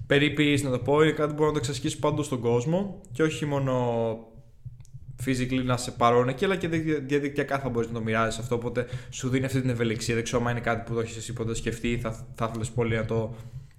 περιποιείς, 0.07 0.63
να 0.63 0.69
το 0.69 0.79
πω, 0.79 1.01
είναι 1.01 1.11
κάτι 1.11 1.29
που 1.29 1.35
μπορεί 1.35 1.47
να 1.47 1.53
το 1.53 1.59
εξασκήσεις 1.59 1.99
παντού 1.99 2.23
στον 2.23 2.39
κόσμο 2.39 3.01
και 3.11 3.23
όχι 3.23 3.45
μόνο 3.45 3.73
physically 5.25 5.63
να 5.63 5.77
σε 5.77 5.91
παρόν 5.91 6.29
εκεί, 6.29 6.45
αλλά 6.45 6.55
και 6.55 6.67
διαδικτυακά 6.67 7.59
θα 7.59 7.69
μπορείς 7.69 7.87
να 7.87 7.93
το 7.93 8.01
μοιράζεις 8.01 8.39
αυτό. 8.39 8.55
Οπότε 8.55 8.85
σου 9.09 9.29
δίνει 9.29 9.45
αυτή 9.45 9.61
την 9.61 9.69
ευελιξία. 9.69 10.15
Δεν 10.15 10.23
ξέρω 10.23 10.43
αν 10.45 10.51
είναι 10.51 10.59
κάτι 10.59 10.83
που 10.85 10.93
το 10.93 10.99
έχεις 10.99 11.17
εσύ 11.17 11.33
ποτέ 11.33 11.55
σκεφτεί 11.55 11.91
ή 11.91 11.97
θα, 11.97 12.25
θα 12.35 12.45
ήθελες 12.49 12.69
πολύ 12.69 12.95
να 12.95 13.05
το 13.05 13.35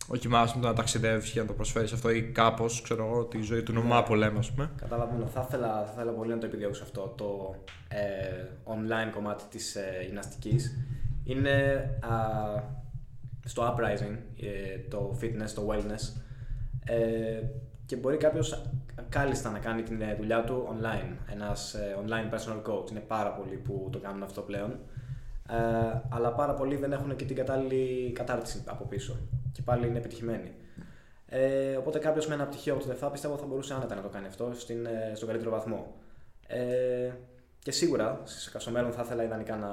δοκιμάσει, 0.09 0.59
να 0.59 0.73
ταξιδεύεις 0.73 1.31
και 1.31 1.41
να 1.41 1.47
το 1.47 1.53
προσφέρεις 1.53 1.93
αυτό 1.93 2.11
ή 2.11 2.23
κάπως, 2.23 2.83
ξέρω 2.83 3.07
εγώ, 3.07 3.25
τη 3.25 3.43
ζωή 3.43 3.63
του 3.63 3.73
νομά 3.73 4.03
που 4.03 4.15
λέμε, 4.15 4.39
ας 4.39 4.51
πούμε. 4.51 4.71
Καταλαβαίνω. 4.77 5.27
Θα 5.27 5.45
ήθελα, 5.49 5.85
θα 5.87 5.93
ήθελα 5.95 6.13
πολύ 6.13 6.31
να 6.31 6.39
το 6.39 6.47
επιδιώξω 6.47 6.83
αυτό 6.83 7.15
το 7.17 7.55
ε, 7.89 7.97
online 8.65 9.15
κομμάτι 9.15 9.45
της 9.51 9.75
ε, 9.75 10.05
γυμναστικής. 10.07 10.77
Είναι 11.27 11.89
α, 12.01 12.17
στο 13.45 13.75
uprising, 13.75 14.17
ε, 14.41 14.79
το 14.91 15.19
fitness, 15.21 15.51
το 15.55 15.69
wellness. 15.71 16.23
Ε, 16.85 17.43
και 17.87 17.97
μπορεί 17.97 18.17
κάποιος 18.17 18.71
κάλλιστα 19.09 19.51
να 19.51 19.59
κάνει 19.59 19.83
την 19.83 20.03
δουλειά 20.17 20.45
του 20.45 20.69
online. 20.73 21.33
Ένας 21.33 21.75
ε, 21.75 21.97
online 22.05 22.35
personal 22.35 22.71
coach. 22.71 22.91
Είναι 22.91 23.01
πάρα 23.01 23.33
πολλοί 23.33 23.57
που 23.57 23.89
το 23.93 23.99
κάνουν 23.99 24.23
αυτό 24.23 24.41
πλέον. 24.41 24.79
Ε, 25.51 26.01
αλλά 26.09 26.33
πάρα 26.33 26.55
πολλοί 26.55 26.77
δεν 26.77 26.93
έχουν 26.93 27.17
και 27.17 27.25
την 27.25 27.37
κατάλληλη 27.37 28.13
κατάρτιση 28.13 28.63
από 28.67 28.85
πίσω. 28.85 29.17
Και 29.53 29.63
πάλι 29.63 29.87
είναι 29.87 29.99
επιτυχημένοι. 29.99 30.53
Ε, 31.29 31.77
οπότε 31.77 31.99
κάποιος 31.99 32.27
με 32.27 32.35
ένα 32.35 32.47
πτυχίο 32.47 32.73
από 32.73 32.83
το 32.83 32.89
ΔΕΦΑ 32.89 33.11
πιστεύω 33.11 33.37
θα 33.37 33.47
μπορούσε 33.47 33.75
άνετα 33.75 33.95
να 33.95 34.03
το 34.03 34.09
κάνει 34.09 34.27
αυτό 34.27 34.53
στην, 34.55 34.87
ε, 34.87 35.13
στον 35.15 35.29
καλύτερο 35.29 35.51
βαθμό. 35.53 35.95
Ε, 36.47 37.11
και 37.59 37.71
σίγουρα 37.71 38.23
στο 38.59 38.71
μέλλον 38.71 38.93
θα 38.93 39.03
ήθελα 39.03 39.25
ιδανικά 39.25 39.57
να 39.57 39.69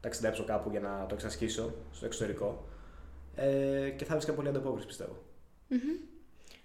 ταξιδέψω 0.00 0.44
κάπου 0.44 0.70
για 0.70 0.80
να 0.80 1.06
το 1.08 1.14
εξασκήσω 1.14 1.74
στο 1.92 2.06
εξωτερικό. 2.06 2.68
Ε, 3.34 3.90
και 3.96 4.04
θα 4.04 4.12
βρίσκα 4.14 4.32
πολύ 4.32 4.48
ανταπόκριση 4.48 4.86
πιστεύω. 4.86 5.22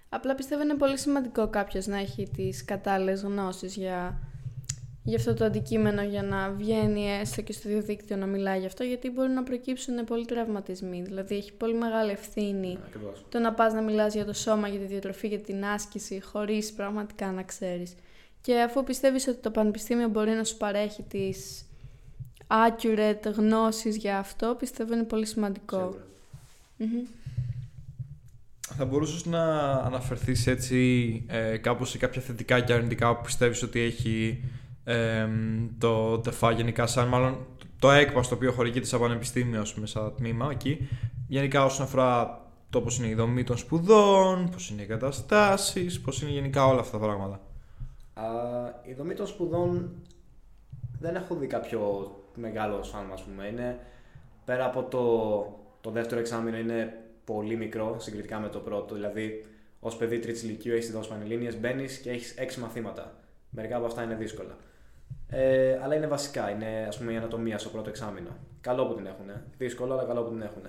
Απλά 0.09 0.35
πιστεύω 0.35 0.61
είναι 0.61 0.75
πολύ 0.75 0.97
σημαντικό 0.97 1.47
κάποιος 1.47 1.85
να 1.85 1.97
έχει 1.97 2.29
τις 2.29 2.65
κατάλληλες 2.65 3.21
γνώσεις 3.21 3.75
για 3.75 4.19
για 5.03 5.17
αυτό 5.17 5.33
το 5.33 5.45
αντικείμενο 5.45 6.01
για 6.01 6.23
να 6.23 6.49
βγαίνει 6.49 7.09
έστω 7.09 7.41
και 7.41 7.53
στο 7.53 7.69
διαδίκτυο 7.69 8.15
να 8.15 8.25
μιλάει 8.25 8.59
γι' 8.59 8.65
αυτό, 8.65 8.83
γιατί 8.83 9.09
μπορεί 9.09 9.29
να 9.29 9.43
προκύψουν 9.43 10.03
πολλοί 10.03 10.25
τραυματισμοί. 10.25 11.01
Δηλαδή, 11.01 11.35
έχει 11.35 11.53
πολύ 11.53 11.73
μεγάλη 11.73 12.11
ευθύνη 12.11 12.77
Ακριβώς. 12.85 13.25
το 13.29 13.39
να 13.39 13.53
πας 13.53 13.73
να 13.73 13.81
μιλάς 13.81 14.13
για 14.13 14.25
το 14.25 14.33
σώμα, 14.33 14.67
για 14.67 14.79
τη 14.79 14.85
διατροφή, 14.85 15.27
για 15.27 15.39
την 15.39 15.65
άσκηση, 15.65 16.21
χωρίς 16.21 16.73
πραγματικά 16.73 17.31
να 17.31 17.43
ξέρεις. 17.43 17.95
Και 18.41 18.59
αφού 18.59 18.83
πιστεύεις 18.83 19.27
ότι 19.27 19.37
το 19.37 19.51
πανεπιστήμιο 19.51 20.07
μπορεί 20.07 20.31
να 20.31 20.43
σου 20.43 20.57
παρέχει 20.57 21.03
τις 21.03 21.65
accurate 22.53 23.33
γνώσεις 23.35 23.97
για 23.97 24.17
αυτό, 24.17 24.55
πιστεύω 24.59 24.93
είναι 24.93 25.03
πολύ 25.03 25.25
σημαντικό. 25.25 25.77
Σίγουρα. 25.77 26.05
Μμμ. 26.77 27.05
Θα 28.75 28.85
μπορούσες 28.85 29.25
να 29.25 29.71
αναφερθείς 29.71 30.47
έτσι 30.47 31.23
ε, 31.27 31.57
κάπως 31.57 31.89
σε 31.89 31.97
κάποια 31.97 32.21
θετικά 32.21 32.59
και 32.59 32.73
αρνητικά 32.73 33.15
που 33.15 33.23
πιστεύεις 33.23 33.63
ότι 33.63 33.79
έχει 33.79 34.43
ε, 34.83 35.27
το 35.77 36.19
ΤΕΦΑ 36.19 36.51
γενικά 36.51 36.87
σαν 36.87 37.07
μάλλον 37.07 37.45
το 37.79 37.91
ΕΚΠΑ 37.91 38.23
στο 38.23 38.35
οποίο 38.35 38.51
χορηγείται 38.51 38.85
σαν 38.85 38.99
πανεπιστήμιο 38.99 39.61
ας 39.61 39.73
πούμε, 39.73 39.87
σαν 39.87 40.13
τμήμα 40.15 40.47
εκεί 40.51 40.87
γενικά 41.27 41.65
όσον 41.65 41.85
αφορά 41.85 42.41
το 42.69 42.81
πώς 42.81 42.97
είναι 42.97 43.07
η 43.07 43.13
δομή 43.13 43.43
των 43.43 43.57
σπουδών, 43.57 44.49
πώς 44.49 44.69
είναι 44.69 44.81
οι 44.81 44.83
εγκαταστάσεις, 44.83 46.01
πώς 46.01 46.21
είναι 46.21 46.31
γενικά 46.31 46.65
όλα 46.65 46.79
αυτά 46.79 46.97
τα 46.97 47.05
πράγματα. 47.05 47.39
Α, 48.13 48.23
η 48.89 48.93
δομή 48.93 49.13
των 49.13 49.27
σπουδών 49.27 49.89
δεν 51.03 51.15
έχω 51.15 51.35
δει 51.35 51.47
κάποιο 51.47 52.11
μεγάλο 52.35 52.83
σφάλμα, 52.83 53.13
ας 53.13 53.23
πούμε. 53.23 53.47
Είναι, 53.47 53.79
πέρα 54.45 54.65
από 54.65 54.83
το, 54.83 55.03
το 55.81 55.89
δεύτερο 55.89 56.19
εξάμεινο 56.19 56.57
είναι 56.57 56.93
πολύ 57.25 57.55
μικρό 57.55 57.95
συγκριτικά 57.99 58.39
με 58.39 58.49
το 58.49 58.59
πρώτο. 58.59 58.95
Δηλαδή, 58.95 59.45
ως 59.79 59.95
παιδί 59.97 60.19
τρίτης 60.19 60.43
ηλικίου 60.43 60.73
έχεις 60.73 60.91
δώσει 60.91 61.09
πανελλήνιες, 61.09 61.59
μπαίνεις 61.59 61.97
και 61.97 62.09
έχεις 62.09 62.35
έξι 62.37 62.59
μαθήματα. 62.59 63.13
Μερικά 63.49 63.75
από 63.77 63.85
αυτά 63.85 64.03
είναι 64.03 64.15
δύσκολα. 64.15 64.57
Ε, 65.29 65.79
αλλά 65.83 65.95
είναι 65.95 66.07
βασικά. 66.07 66.49
Είναι 66.49 66.85
ας 66.87 66.97
πούμε 66.97 67.13
η 67.13 67.15
ανατομία 67.15 67.57
στο 67.57 67.69
πρώτο 67.69 67.89
εξάμεινο. 67.89 68.29
Καλό 68.61 68.85
που 68.85 68.95
την 68.95 69.05
έχουν. 69.05 69.31
Δύσκολο, 69.57 69.93
αλλά 69.93 70.03
καλό 70.03 70.23
που 70.23 70.29
την 70.29 70.41
έχουν. 70.41 70.63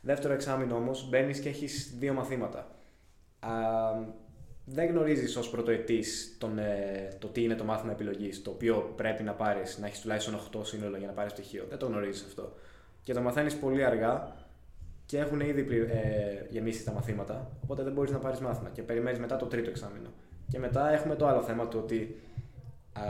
Δεύτερο 0.00 0.32
εξάμεινο 0.32 0.74
όμως 0.76 1.08
μπαίνεις 1.08 1.40
και 1.40 1.48
έχεις 1.48 1.94
δύο 1.98 2.12
μαθήματα. 2.12 2.66
Α, 3.40 3.50
δεν 4.72 4.88
γνωρίζεις 4.88 5.36
ως 5.36 5.50
πρωτοετής 5.50 6.36
ε, 6.58 7.08
το 7.18 7.26
τι 7.28 7.42
είναι 7.42 7.54
το 7.54 7.64
μάθημα 7.64 7.92
επιλογής, 7.92 8.42
το 8.42 8.50
οποίο 8.50 8.92
πρέπει 8.96 9.22
να 9.22 9.32
πάρεις, 9.32 9.78
να 9.78 9.86
έχεις 9.86 10.00
τουλάχιστον 10.00 10.34
8 10.56 10.60
σύνολο 10.62 10.96
για 10.96 11.06
να 11.06 11.12
πάρεις 11.12 11.32
πτυχίο. 11.32 11.64
Δεν 11.68 11.78
το 11.78 11.86
γνωρίζεις 11.86 12.24
αυτό. 12.26 12.52
Και 13.02 13.12
το 13.12 13.20
μαθαίνεις 13.20 13.56
πολύ 13.56 13.84
αργά 13.84 14.36
και 15.06 15.18
έχουν 15.18 15.40
ήδη 15.40 15.62
πλη- 15.62 15.88
ε, 15.90 16.46
γεμίσει 16.50 16.84
τα 16.84 16.92
μαθήματα, 16.92 17.50
οπότε 17.62 17.82
δεν 17.82 17.92
μπορείς 17.92 18.10
να 18.10 18.18
πάρεις 18.18 18.38
μάθημα 18.40 18.68
και 18.68 18.82
περιμένεις 18.82 19.18
μετά 19.18 19.36
το 19.36 19.46
τρίτο 19.46 19.70
εξάμεινο. 19.70 20.08
Και 20.48 20.58
μετά 20.58 20.92
έχουμε 20.92 21.14
το 21.16 21.26
άλλο 21.26 21.42
θέμα, 21.42 21.68
το 21.68 21.78
ότι 21.78 22.20
α, 22.92 23.02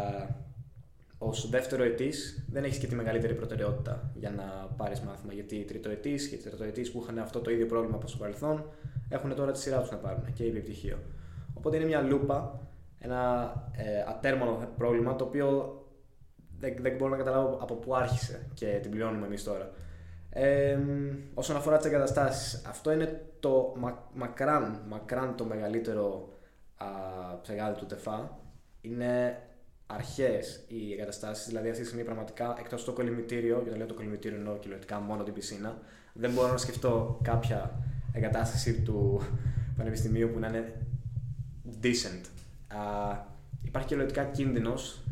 ως 1.19 1.51
δεύτερο 1.51 1.83
ετής 1.83 2.45
δεν 2.51 2.65
έχεις 2.65 2.79
και 2.79 2.87
τη 2.87 2.95
μεγαλύτερη 2.95 3.35
προτεραιότητα 3.35 4.11
για 4.15 4.31
να 4.31 4.43
πάρεις 4.77 5.01
μάθημα. 5.01 5.33
Γιατί 5.33 5.57
οι 5.57 5.65
τριτοετής 5.65 6.29
και 6.29 6.35
οι 6.35 6.39
τριτοετή 6.39 6.91
που 6.91 7.01
είχαν 7.03 7.19
αυτό 7.19 7.41
το 7.41 7.51
ίδιο 7.51 7.67
πρόβλημα 7.67 7.97
από 7.97 8.07
στο 8.09 8.19
παρελθόν 8.19 8.65
έχουν 9.09 9.35
τώρα 9.35 9.53
τη 9.53 9.59
σειρά 9.59 9.81
τους 9.81 9.91
να 9.91 9.97
πάρουν 9.97 10.33
και 10.33 10.47
ήδη 10.47 10.61
πτυχίο. 10.61 10.99
Οπότε 11.61 11.77
είναι 11.77 11.85
μια 11.85 12.01
λούπα, 12.01 12.61
ένα 12.99 13.53
ε, 13.77 14.05
ατέρμονο 14.09 14.69
πρόβλημα 14.77 15.17
το 15.17 15.25
οποίο 15.25 15.79
δεν, 16.59 16.77
δεν 16.81 16.97
μπορώ 16.97 17.11
να 17.11 17.17
καταλάβω 17.17 17.59
από 17.61 17.75
πού 17.75 17.95
άρχισε 17.95 18.47
και 18.55 18.79
την 18.83 18.91
πληρώνουμε 18.91 19.27
εμείς 19.27 19.45
τώρα. 19.45 19.71
Ε, 20.31 20.79
όσον 21.35 21.57
αφορά 21.57 21.77
τις 21.77 21.87
εγκαταστάσεις, 21.87 22.65
αυτό 22.67 22.93
είναι 22.93 23.23
το 23.41 23.75
μα, 23.77 24.09
μακράν, 24.15 24.83
μακράν 24.89 25.37
το 25.37 25.45
μεγαλύτερο 25.45 26.29
α, 26.77 26.87
ψεγάδι 27.43 27.79
του 27.79 27.87
ΤΕΦΑ. 27.87 28.39
Είναι 28.81 29.43
αρχαίε 29.87 30.41
οι 30.69 30.93
εγκαταστάσεις, 30.93 31.47
δηλαδή 31.47 31.69
αυτή 31.69 31.81
τη 31.81 31.87
στιγμή 31.87 32.05
πραγματικά 32.05 32.57
εκτός 32.59 32.85
το 32.85 32.93
κολυμητήριο, 32.93 33.61
και 33.65 33.71
το 33.71 33.77
λέω 33.77 33.87
το 33.87 33.95
κολυμητήριο 33.95 34.39
εννοώ 34.39 34.55
κυριολεκτικά 34.55 35.01
μόνο 35.01 35.23
την 35.23 35.33
πισίνα, 35.33 35.79
δεν 36.13 36.31
μπορώ 36.31 36.49
να 36.53 36.57
σκεφτώ 36.57 37.19
κάποια 37.23 37.71
εγκατάσταση 38.13 38.83
του 38.83 39.21
πανεπιστημίου 39.77 40.31
που 40.33 40.39
να 40.39 40.47
είναι 40.47 40.73
decent. 41.83 42.25
Α, 42.69 42.79
υπάρχει 43.63 43.89
κυριολεκτικά 43.89 44.25
κίνδυνος 44.25 45.03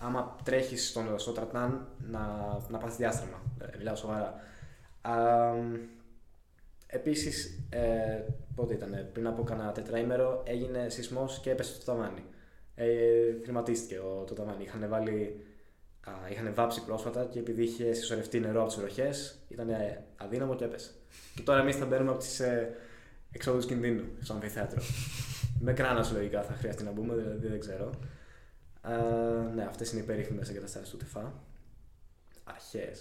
άμα 0.00 0.36
τρέχεις 0.44 0.88
στο, 0.88 1.02
στο 1.16 1.32
τρατάν 1.32 1.86
να, 2.10 2.20
να 2.68 2.78
πάθεις 2.78 2.96
διάστρεμα. 2.96 3.42
Ε, 3.60 3.76
μιλάω 3.78 3.96
σοβαρά. 3.96 4.34
Α, 5.00 5.14
Επίσης, 6.90 7.58
ε, 7.70 8.24
πότε 8.54 8.74
ήταν, 8.74 9.08
πριν 9.12 9.26
από 9.26 9.42
κανένα 9.42 9.72
τετραήμερο 9.72 10.42
έγινε 10.46 10.88
σεισμός 10.88 11.38
και 11.40 11.50
έπεσε 11.50 11.78
το 11.78 11.84
ταβάνι. 11.84 12.24
Ε, 12.74 12.86
θρηματίστηκε 13.42 13.98
ο, 13.98 14.24
το 14.26 14.34
ταβάνι. 14.34 14.62
Είχαν, 14.64 14.88
βάλει, 14.88 15.46
α, 16.00 16.10
είχαν 16.30 16.54
βάψει 16.54 16.84
πρόσφατα 16.84 17.24
και 17.24 17.38
επειδή 17.38 17.62
είχε 17.62 17.92
συσσωρευτεί 17.92 18.40
νερό 18.40 18.60
από 18.60 18.68
τις 18.68 18.78
βροχές, 18.78 19.38
ήταν 19.48 19.68
αδύναμο 20.16 20.54
και 20.54 20.64
έπεσε. 20.64 20.90
Και 21.34 21.42
τώρα 21.42 21.60
εμείς 21.60 21.76
θα 21.76 21.86
μπαίνουμε 21.86 22.10
από 22.10 22.18
τις 22.18 22.40
ε, 22.40 22.74
εξόδους 23.32 23.66
κινδύνου 23.66 24.04
στο 24.20 24.32
αμφιθέατρο. 24.32 24.82
Με 25.60 25.72
κράνας 25.72 26.12
λογικά 26.12 26.42
θα 26.42 26.52
χρειαστεί 26.52 26.84
να 26.84 26.90
μπούμε, 26.90 27.14
δηλαδή 27.14 27.46
δεν 27.46 27.60
ξέρω. 27.60 27.90
Α, 28.80 28.92
ναι, 29.54 29.64
αυτές 29.64 29.92
είναι 29.92 30.00
οι 30.00 30.04
περίφημες 30.04 30.50
εγκαταστάσεις 30.50 30.88
του 30.90 30.96
ΤΕΦΑ. 30.96 31.42
Αρχαίε. 32.44 32.92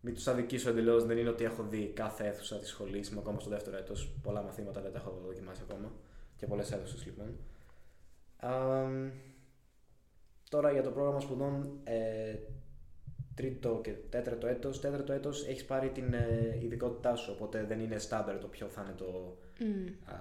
Μην 0.00 0.14
τους 0.14 0.26
αδικήσω 0.26 0.70
εντελώς, 0.70 1.04
δεν 1.04 1.18
είναι 1.18 1.28
ότι 1.28 1.44
έχω 1.44 1.62
δει 1.62 1.92
κάθε 1.94 2.26
αίθουσα 2.26 2.58
της 2.58 2.68
σχολής, 2.68 3.08
είμαι 3.08 3.20
ακόμα 3.20 3.40
στο 3.40 3.50
δεύτερο 3.50 3.76
έτος. 3.76 4.16
Πολλά 4.22 4.42
μαθήματα 4.42 4.80
δεν 4.80 4.92
τα 4.92 4.98
έχω 4.98 5.20
δοκιμάσει 5.26 5.62
ακόμα. 5.68 5.92
Και 6.36 6.46
πολλές 6.46 6.72
αίθουσες 6.72 7.04
λοιπόν. 7.04 7.36
Α, 8.36 8.50
τώρα 10.50 10.72
για 10.72 10.82
το 10.82 10.90
πρόγραμμα 10.90 11.20
σπουδών 11.20 11.78
ε, 11.84 12.34
τρίτο 13.34 13.80
και 13.82 13.90
τέταρτο 13.90 14.46
έτος. 14.46 14.80
Τέταρτο 14.80 15.12
έτος 15.12 15.46
έχεις 15.46 15.64
πάρει 15.64 15.88
την 15.90 16.14
ε, 16.14 16.58
ειδικότητά 16.62 17.14
σου, 17.14 17.32
οπότε 17.34 17.64
δεν 17.64 17.80
είναι 17.80 17.98
στάνταρ 17.98 18.38
το 18.38 18.46
ποιο 18.46 18.66
θα 18.66 18.82
είναι 18.82 18.94
το 18.96 19.36
Μμ. 19.60 20.12
α, 20.12 20.16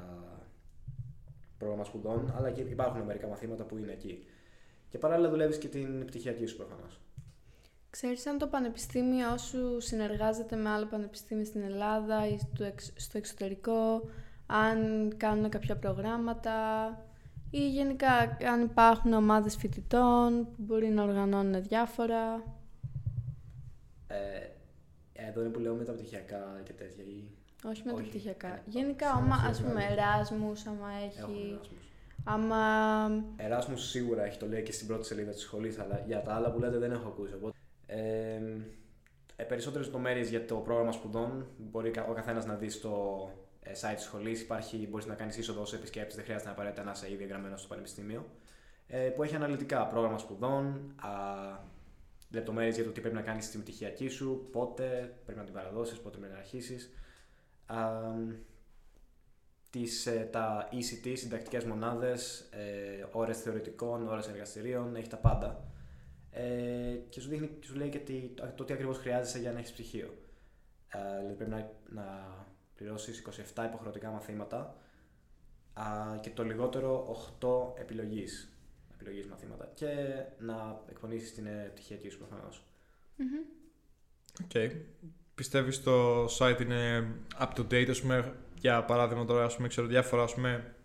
πρόγραμμα 1.58 1.84
σπουδών, 1.84 2.34
αλλά 2.36 2.52
και 2.52 2.62
υπάρχουν 2.62 3.02
μερικά 3.02 3.28
μαθήματα 3.28 3.64
που 3.64 3.78
είναι 3.78 3.92
εκεί. 3.92 4.26
Και 4.90 4.98
παράλληλα 4.98 5.30
δουλεύεις 5.30 5.58
και 5.58 5.68
την 5.68 6.06
πτυχιακή 6.06 6.46
σου 6.46 6.58
προφανώς. 6.58 7.00
Ξέρεις 7.90 8.26
αν 8.26 8.38
το 8.38 8.48
πανεπιστήμιο 8.48 9.38
σου 9.38 9.80
συνεργάζεται 9.80 10.56
με 10.56 10.70
άλλα 10.70 10.88
πανεπιστήμια 10.88 11.46
στην 11.46 11.62
Ελλάδα 11.62 12.28
ή 12.28 12.38
στο, 12.38 12.64
εξ- 12.64 12.94
στο 12.96 13.18
εξωτερικό, 13.18 14.10
αν 14.46 15.14
κάνουν 15.18 15.50
κάποια 15.50 15.78
προγράμματα 15.78 16.52
ή 17.50 17.70
γενικά 17.70 18.38
αν 18.52 18.62
υπάρχουν 18.62 19.14
ομάδες 19.14 19.56
φοιτητών 19.56 20.46
που 20.46 20.56
μπορεί 20.58 20.88
να 20.88 21.04
οργανώνουν 21.04 21.62
διάφορα; 21.64 22.44
Ε, 24.08 24.48
εδώ 25.14 25.42
είναι 25.42 25.50
που 25.50 25.60
λέω 25.60 25.76
με 25.76 25.84
τα 25.84 25.94
πτυχιακά 25.94 26.62
και 26.64 26.74
τέτοια. 26.74 27.04
Ή... 27.04 27.37
Όχι 27.66 27.82
με 27.86 27.92
τα 27.92 27.98
Όχι. 27.98 28.08
πτυχιακά. 28.10 28.48
Ε, 28.48 28.62
Γενικά, 28.66 29.06
σε 29.06 29.14
άμα, 29.18 29.36
αυτό 29.36 29.50
ας 29.50 29.62
πούμε, 29.62 29.72
βγάλω. 29.74 29.92
Εράσμους, 29.92 30.66
άμα 30.66 30.88
Έχουμε 31.18 31.34
έχει... 31.34 31.60
Erasmus. 31.64 31.76
Άμα... 32.24 32.58
Εράσμους 33.38 33.90
σίγουρα 33.90 34.24
έχει, 34.24 34.38
το 34.38 34.48
λέει 34.48 34.64
και 34.64 34.72
στην 34.72 34.88
πρώτη 34.88 35.06
σελίδα 35.06 35.32
της 35.32 35.42
σχολής, 35.42 35.80
αλλά 35.80 36.04
για 36.08 36.22
τα 36.22 36.34
άλλα 36.34 36.52
που 36.52 36.60
λέτε 36.60 36.78
δεν 36.78 36.92
έχω 36.92 37.08
ακούσει. 37.08 37.34
Οπότε, 37.34 37.58
ε, 37.86 38.42
ε, 39.36 39.44
περισσότερες 39.44 39.86
λεπτομέρειες 39.86 40.30
για 40.30 40.46
το 40.46 40.56
πρόγραμμα 40.56 40.92
σπουδών 40.92 41.48
μπορεί 41.58 41.92
κα- 41.92 42.06
ο 42.10 42.14
καθένας 42.14 42.46
να 42.46 42.56
δει 42.56 42.70
στο 42.70 43.30
ε, 43.64 43.72
site 43.82 43.96
της 43.96 44.04
σχολής. 44.04 44.42
Υπάρχει, 44.42 44.88
μπορείς 44.90 45.06
να 45.06 45.14
κάνεις 45.16 45.38
είσοδο 45.38 45.62
ως 45.62 45.74
επισκέπτης, 45.74 46.16
δεν 46.16 46.24
χρειάζεται 46.24 46.50
να 46.50 46.56
απαραίτητα 46.56 46.84
να 46.84 46.92
είσαι 46.92 47.12
ήδη 47.12 47.24
εγγραμμένος 47.24 47.60
στο 47.60 47.68
πανεπιστήμιο. 47.70 48.26
Ε, 48.88 48.98
που 48.98 49.24
έχει 49.24 49.36
αναλυτικά 49.36 49.88
πρόγραμμα 49.88 50.18
σπουδών, 50.18 50.94
α, 50.96 51.10
λεπτομέρειες 52.30 52.76
για 52.76 52.84
το 52.84 52.92
τι 52.92 53.00
πρέπει 53.02 53.16
να 53.16 53.22
κάνεις 53.22 53.46
στην 53.46 53.62
πτυχιακή 53.62 54.08
σου, 54.08 54.48
πότε 54.52 55.14
πρέπει 55.26 55.40
να 55.40 55.46
την 55.46 55.54
παραδώσεις, 55.54 56.00
πότε 56.00 56.18
πρέπει 56.18 56.34
να 56.34 56.40
αρχίσεις. 56.40 56.94
Α, 57.68 58.02
τις, 59.70 60.06
ε, 60.06 60.30
τα 60.32 60.70
ECT, 60.72 61.14
συντακτικές 61.18 61.64
μονάδες, 61.64 62.40
ε, 62.52 63.06
ώρες 63.12 63.42
θεωρητικών, 63.42 64.08
ώρες 64.08 64.28
εργαστηρίων, 64.28 64.96
έχει 64.96 65.10
τα 65.10 65.18
πάντα. 65.18 65.68
Ε, 66.32 66.96
και 67.10 67.20
σου, 67.20 67.30
δείχνει, 67.30 67.50
σου 67.62 67.76
λέει 67.76 67.90
και 67.90 68.00
τι, 68.00 68.30
το 68.56 68.64
τι 68.64 68.74
ακριβώς 68.74 68.98
χρειάζεσαι 68.98 69.40
για 69.40 69.52
να 69.52 69.60
έχεις 69.60 69.72
πτυχίο. 69.72 70.18
Ε, 70.88 71.18
δηλαδή 71.18 71.36
πρέπει 71.36 71.52
να, 71.52 71.72
να 71.90 72.36
πληρώσεις 72.76 73.24
27 73.56 73.66
υποχρεωτικά 73.66 74.10
μαθήματα 74.10 74.76
α, 75.74 76.18
και 76.22 76.30
το 76.30 76.44
λιγότερο 76.44 77.16
8 77.40 77.80
επιλογής, 77.80 78.52
επιλογής 78.94 79.28
μαθήματα 79.28 79.72
και 79.74 79.88
να 80.40 80.82
εκπονήσεις 80.90 81.34
την 81.34 81.46
ε, 81.46 81.72
πτυχιακή 81.74 82.10
σου 82.10 82.18
προφανώς. 82.18 82.64
Μμμ. 83.16 83.46
Οκ. 84.44 84.72
Πιστεύεις 85.38 85.84
το 85.84 86.26
site 86.26 86.62
είναι 86.62 87.08
up 87.40 87.48
to 87.58 87.62
date, 87.72 87.88
ας 87.90 88.02
πούμε, 88.02 88.34
για 88.60 88.84
παράδειγμα 88.84 89.26
τώρα, 89.26 89.46
ας 89.46 89.56
πούμε, 89.56 89.68
ξέρω 89.68 89.88
διάφορα, 89.88 90.24
ας 90.24 90.34
πούμε, 90.34 90.76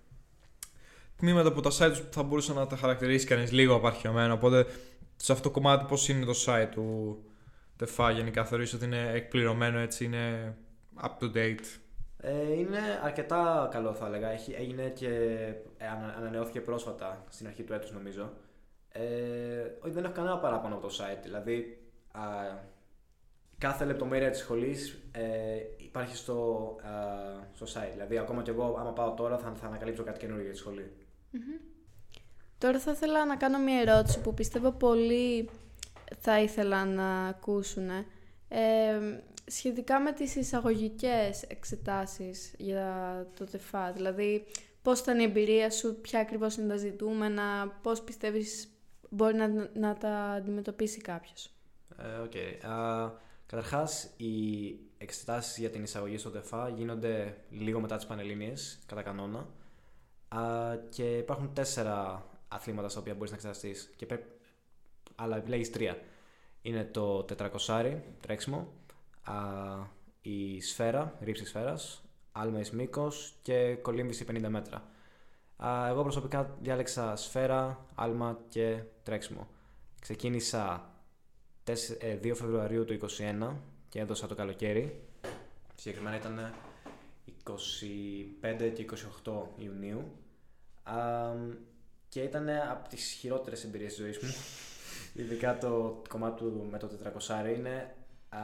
τμήματα 1.16 1.48
από 1.48 1.60
τα 1.60 1.70
site 1.70 1.88
τους 1.90 2.00
που 2.00 2.12
θα 2.12 2.22
μπορούσε 2.22 2.52
να 2.52 2.66
τα 2.66 2.76
χαρακτηρίσει 2.76 3.26
κανείς 3.26 3.52
λίγο 3.52 3.74
απαρχαιωμένα, 3.74 4.32
οπότε 4.32 4.66
σε 5.16 5.32
αυτό 5.32 5.48
το 5.48 5.54
κομμάτι 5.54 5.84
πώς 5.88 6.08
είναι 6.08 6.24
το 6.24 6.32
site 6.46 6.68
του 6.70 7.18
ΤΕΦΑΑ 7.76 8.10
γενικά, 8.10 8.44
θεωρείς 8.44 8.72
ότι 8.72 8.84
είναι 8.84 9.10
εκπληρωμένο 9.14 9.78
έτσι, 9.78 10.04
είναι 10.04 10.56
up 11.02 11.22
to 11.24 11.36
date; 11.36 11.80
Ε, 12.16 12.52
είναι 12.58 12.78
αρκετά 13.02 13.68
καλό 13.72 13.94
θα 13.94 14.06
έλεγα. 14.06 14.28
Έχει, 14.28 14.52
έγινε 14.58 14.88
και 14.88 15.08
ε, 15.78 15.86
ανα- 15.86 16.14
ανανεώθηκε 16.18 16.60
πρόσφατα 16.60 17.24
στην 17.28 17.46
αρχή 17.46 17.62
του 17.62 17.72
έτους 17.72 17.92
νομίζω. 17.92 18.32
Ε, 18.88 19.02
όχι, 19.80 19.92
δεν 19.94 20.04
έχω 20.04 20.12
κανένα 20.12 20.38
παράπονο 20.38 20.74
από 20.74 20.86
το 20.86 20.94
site. 20.98 21.18
Δηλαδή, 21.22 21.82
α, 22.12 22.20
κάθε 23.62 23.84
λεπτομέρεια 23.84 24.30
της 24.30 24.40
σχολής 24.40 24.98
ε, 25.12 25.22
υπάρχει 25.76 26.16
στο, 26.16 26.34
α, 26.82 26.92
στο 27.54 27.66
site. 27.80 27.90
Δηλαδή, 27.92 28.18
ακόμα 28.18 28.42
κι 28.42 28.50
εγώ, 28.50 28.76
άμα 28.78 28.92
πάω 28.92 29.14
τώρα, 29.14 29.38
θα, 29.38 29.52
θα 29.54 29.66
ανακαλύψω 29.66 30.02
κάτι 30.02 30.18
καινούργιο 30.18 30.44
για 30.44 30.52
τη 30.52 30.58
σχολη 30.58 30.92
Τώρα 32.58 32.78
θα 32.78 32.90
ήθελα 32.90 33.26
να 33.26 33.36
κάνω 33.36 33.58
μια 33.58 33.80
ερώτηση 33.80 34.20
που 34.20 34.34
πιστεύω 34.34 34.70
πολλοί 34.70 35.48
θα 36.18 36.40
ήθελα 36.40 36.84
να 36.84 37.26
ακούσουν. 37.26 37.88
Ε, 38.48 38.98
σχετικά 39.46 40.00
με 40.00 40.12
τις 40.12 40.36
εισαγωγικές 40.36 41.42
εξετάσεις 41.42 42.54
για 42.58 43.26
το 43.38 43.44
ΤΕΦΑ, 43.44 43.92
δηλαδή 43.92 44.44
πώς 44.82 45.00
ήταν 45.00 45.18
η 45.18 45.22
εμπειρία 45.22 45.70
σου, 45.70 46.00
ποια 46.00 46.20
ακριβώς 46.20 46.56
είναι 46.56 46.68
τα 46.68 46.76
ζητούμενα, 46.76 47.78
πώς 47.82 48.02
πιστεύεις 48.02 48.68
μπορεί 49.10 49.34
να, 49.36 49.70
να 49.74 49.94
τα 49.94 50.10
αντιμετωπίσει 50.10 51.00
κάποιος; 51.00 51.50
Ε, 51.98 52.18
Οκ. 52.22 52.34
Καταρχάς, 53.52 54.10
οι 54.16 54.34
εξετάσεις 54.98 55.58
για 55.58 55.70
την 55.70 55.82
εισαγωγή 55.82 56.18
στο 56.18 56.30
ΤΕΦΑΑ 56.30 56.68
γίνονται 56.68 57.36
λίγο 57.50 57.80
μετά 57.80 57.96
τις 57.96 58.06
Πανελλήνιες, 58.06 58.78
κατά 58.86 59.02
κανόνα. 59.02 59.48
Α, 60.28 60.76
και 60.90 61.16
υπάρχουν 61.16 61.52
τέσσερα 61.54 62.26
αθλήματα 62.48 62.88
στα 62.88 63.00
οποία 63.00 63.14
μπορείς 63.14 63.30
να 63.30 63.36
εξεταστείς. 63.36 63.92
Και 63.96 64.06
πρέπει... 64.06 64.24
Αλλά 65.14 65.36
επιλέγεις 65.36 65.70
τρία. 65.70 65.98
Είναι 66.62 66.84
το 66.84 67.22
τετρακοσάρι, 67.22 68.04
τρέξιμο, 68.20 68.72
α, 69.22 69.34
η 70.20 70.60
σφαίρα, 70.60 71.16
ρήψη 71.20 71.46
σφαίρας, 71.46 72.02
άλμα 72.32 72.60
εις 72.60 72.70
μήκος 72.70 73.34
και 73.42 73.74
κολύμβηση 73.74 74.24
50 74.28 74.48
μέτρα. 74.48 74.88
Α, 75.56 75.86
εγώ 75.88 76.02
προσωπικά 76.02 76.56
διάλεξα 76.60 77.16
σφαίρα, 77.16 77.86
άλμα 77.94 78.38
και 78.48 78.82
τρέξιμο. 79.02 79.48
Ξεκίνησα 80.00 80.91
2 81.64 81.74
Φεβρουαρίου 82.34 82.84
του 82.84 82.98
2021 83.18 83.56
και 83.88 84.00
έδωσα 84.00 84.26
το 84.26 84.34
καλοκαίρι. 84.34 85.04
Συγκεκριμένα 85.74 86.16
ήταν 86.16 86.54
25 87.44 88.72
και 88.74 88.86
28 89.24 89.32
Ιουνίου. 89.56 90.12
Α, 90.82 90.94
και 92.08 92.20
ήταν 92.20 92.48
από 92.70 92.88
τις 92.88 93.10
χειρότερες 93.10 93.64
εμπειρίες 93.64 93.94
της 93.94 94.02
ζωής 94.02 94.18
μου. 94.18 94.30
Ειδικά 95.22 95.58
το 95.58 96.02
κομμάτι 96.08 96.36
του 96.36 96.66
με 96.70 96.78
το 96.78 96.90
400 97.28 97.56
είναι 97.56 97.94
α, 98.28 98.38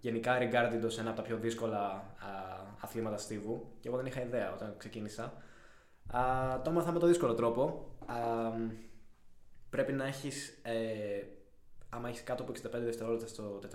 γενικά 0.00 0.38
regarded 0.40 0.84
ως 0.84 0.98
ένα 0.98 1.08
από 1.08 1.16
τα 1.20 1.26
πιο 1.26 1.36
δύσκολα 1.36 1.78
α, 1.78 2.04
αθλήματα 2.80 3.16
στίβου 3.16 3.72
και 3.80 3.88
εγώ 3.88 3.96
δεν 3.96 4.06
είχα 4.06 4.22
ιδέα 4.22 4.52
όταν 4.52 4.74
ξεκίνησα. 4.78 5.42
Α, 6.06 6.20
το 6.64 6.70
έμαθα 6.70 6.92
με 6.92 6.98
το 6.98 7.06
δύσκολο 7.06 7.34
τρόπο. 7.34 7.88
Α, 8.06 8.14
πρέπει 9.70 9.92
να 9.92 10.06
έχεις, 10.06 10.58
ε, 10.62 11.22
άμα 11.88 12.08
έχεις 12.08 12.22
κάτω 12.22 12.42
από 12.42 12.52
65 12.52 12.56
δευτερόλεπτα 12.72 13.26
στο 13.26 13.58
400 13.62 13.66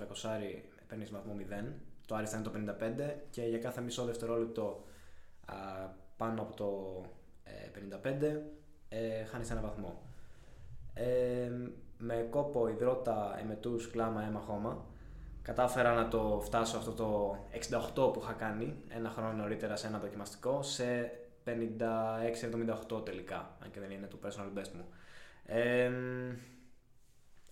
παίρνεις 0.88 1.12
βαθμό 1.12 1.36
0, 1.39 1.65
το 2.08 2.15
άριστα 2.15 2.38
είναι 2.38 2.46
το 2.65 2.74
55 2.80 3.13
και 3.30 3.41
για 3.41 3.58
κάθε 3.58 3.82
μισό 3.82 4.06
δευτερόλεπτο 4.06 4.84
α, 5.46 5.56
πάνω 6.18 6.41
από 6.41 6.56
το 6.56 7.01
ε, 7.44 7.98
55 8.03 8.41
ε, 8.89 9.24
χάνεις 9.24 9.51
ένα 9.51 9.62
βαθμό. 9.62 10.01
Ε, 10.94 11.51
με 11.98 12.27
κόπο, 12.30 12.68
υδρότα, 12.68 13.39
εμετούς, 13.39 13.89
κλάμα, 13.89 14.24
αίμα, 14.24 14.39
χώμα 14.39 14.86
κατάφερα 15.41 15.94
να 15.94 16.08
το 16.08 16.41
φτάσω 16.44 16.77
αυτό 16.77 16.91
το 16.91 17.38
68 18.06 18.13
που 18.13 18.20
είχα 18.24 18.34
κάνει 18.34 18.75
ένα 18.88 19.10
χρόνο 19.10 19.32
νωρίτερα 19.32 19.75
σε 19.75 19.88
ένα 19.88 20.00
δοκιμαστικό 20.00 20.62
σε 20.63 21.12
56-78 21.46 23.06
τελικά, 23.06 23.58
αν 23.63 23.72
και 23.72 23.80
δεν 23.80 23.91
είναι 23.91 24.08
το 24.08 24.18
personal 24.24 24.60
best 24.60 24.72
μου. 24.75 24.86
Ε, 25.46 25.91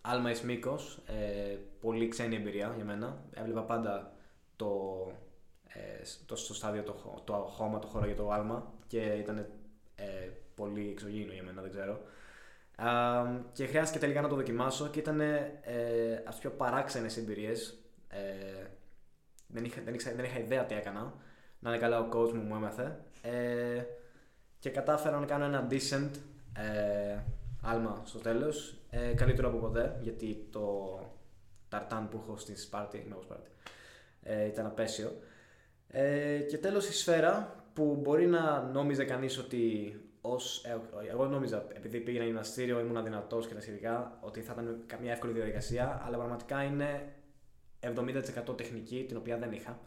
άλμα 0.10 0.30
εις 0.30 0.42
μήκος, 0.42 1.02
ε, 1.06 1.58
πολύ 1.80 2.08
ξένη 2.08 2.36
εμπειρία 2.36 2.74
για 2.76 2.86
μένα. 2.86 3.24
Έβλεπα 3.34 3.64
πάντα 3.64 4.12
το, 4.56 4.72
ε, 5.68 6.02
το, 6.26 6.36
στο 6.36 6.54
στάδιο 6.54 6.84
το, 6.84 7.22
το 7.24 7.34
χώμα, 7.34 7.80
το 7.80 7.88
χώρο 7.88 8.06
για 8.06 8.16
το 8.16 8.32
άλμα 8.32 8.74
και 8.88 9.00
ήταν 9.00 9.38
ε, 9.96 10.30
πολύ 10.56 10.90
εξωγήινο 10.90 11.34
για 11.34 11.44
μένα, 11.44 11.62
δεν 11.62 11.72
ξέρω. 11.72 12.00
Uh, 12.82 13.40
και 13.52 13.66
χρειάστηκε 13.66 14.00
τελικά 14.00 14.22
να 14.22 14.28
το 14.28 14.36
δοκιμάσω 14.36 14.88
και 14.88 15.00
ήταν 15.00 15.20
ε, 15.22 15.52
από 16.26 16.32
τι 16.32 16.40
πιο 16.40 16.50
παράξενες 16.50 17.18
εμπειρίες. 17.18 17.80
Ε, 18.08 18.66
δεν, 19.48 19.64
είχα, 19.64 19.82
δεν, 19.82 19.94
είχα, 19.94 20.12
δεν 20.16 20.26
είχα 20.26 20.40
ιδέα 20.40 20.66
τι 20.66 20.76
έκανα. 20.76 21.14
Να 21.60 21.70
είναι 21.70 21.80
καλά 21.80 22.00
ο 22.00 22.10
coach 22.14 22.32
μου 22.34 22.42
μου 22.42 22.56
έμαθε. 22.56 23.00
Ε, 23.22 23.84
και 24.60 24.70
κατάφερα 24.70 25.20
να 25.20 25.26
κάνω 25.26 25.46
ένα 25.46 25.68
decent 25.72 26.12
ε, 26.54 27.20
άλμα 27.62 28.02
στο 28.06 28.20
τέλος. 28.20 28.79
Ε, 28.90 29.14
καλύτερο 29.14 29.48
από 29.48 29.58
ποτέ 29.58 29.98
γιατί 30.02 30.48
το 30.52 31.00
ταρτάν 31.70 32.10
που 32.10 32.20
έχω 32.24 32.38
στη 32.38 32.56
Σπάρτη, 32.58 33.06
με 33.10 33.16
Σπάρτη 33.22 33.50
ε, 34.24 34.46
ήταν 34.46 34.66
απέσιο. 34.66 35.12
Ε, 35.88 36.40
και 36.40 36.58
τέλος 36.58 36.90
η 36.90 36.94
σφαίρα 36.94 37.64
που 37.74 38.00
μπορεί 38.02 38.28
να 38.28 38.62
νόμιζε 38.62 39.04
κανείς 39.04 39.38
ότι 39.38 39.94
ως, 40.22 40.64
ε, 40.64 40.80
εγώ 41.10 41.26
νόμιζα, 41.26 41.66
επειδή 41.74 42.00
πήγαινα 42.00 42.26
γυμναστήριο, 42.26 42.80
ήμουν 42.80 43.04
δυνατό 43.04 43.40
και 43.40 43.54
τα 43.54 43.62
σχετικά, 43.62 44.18
ότι 44.22 44.42
θα 44.42 44.54
ήταν 44.54 44.86
μια 45.02 45.12
εύκολη 45.12 45.34
διαδικασία, 45.34 46.02
αλλά 46.06 46.18
πραγματικά 46.18 46.64
είναι 46.64 47.14
70% 47.80 48.58
τεχνική, 48.58 49.06
την 49.08 49.18
οποία 49.18 49.38
δεν 49.38 49.52
είχα. 49.52 49.80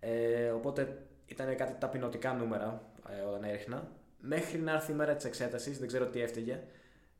Ε, 0.00 0.48
οπότε 0.48 1.02
ήταν 1.26 1.56
κάτι 1.56 1.74
ταπεινωτικά 1.78 2.32
νούμερα 2.32 2.82
ε, 3.08 3.20
όταν 3.20 3.44
έριχνα. 3.44 3.90
Μέχρι 4.20 4.58
να 4.58 4.72
έρθει 4.72 4.92
η 4.92 4.94
μέρα 4.94 5.14
της 5.14 5.24
εξέτασης, 5.24 5.78
δεν 5.78 5.86
ξέρω 5.86 6.06
τι 6.06 6.20
έφταιγε, 6.20 6.62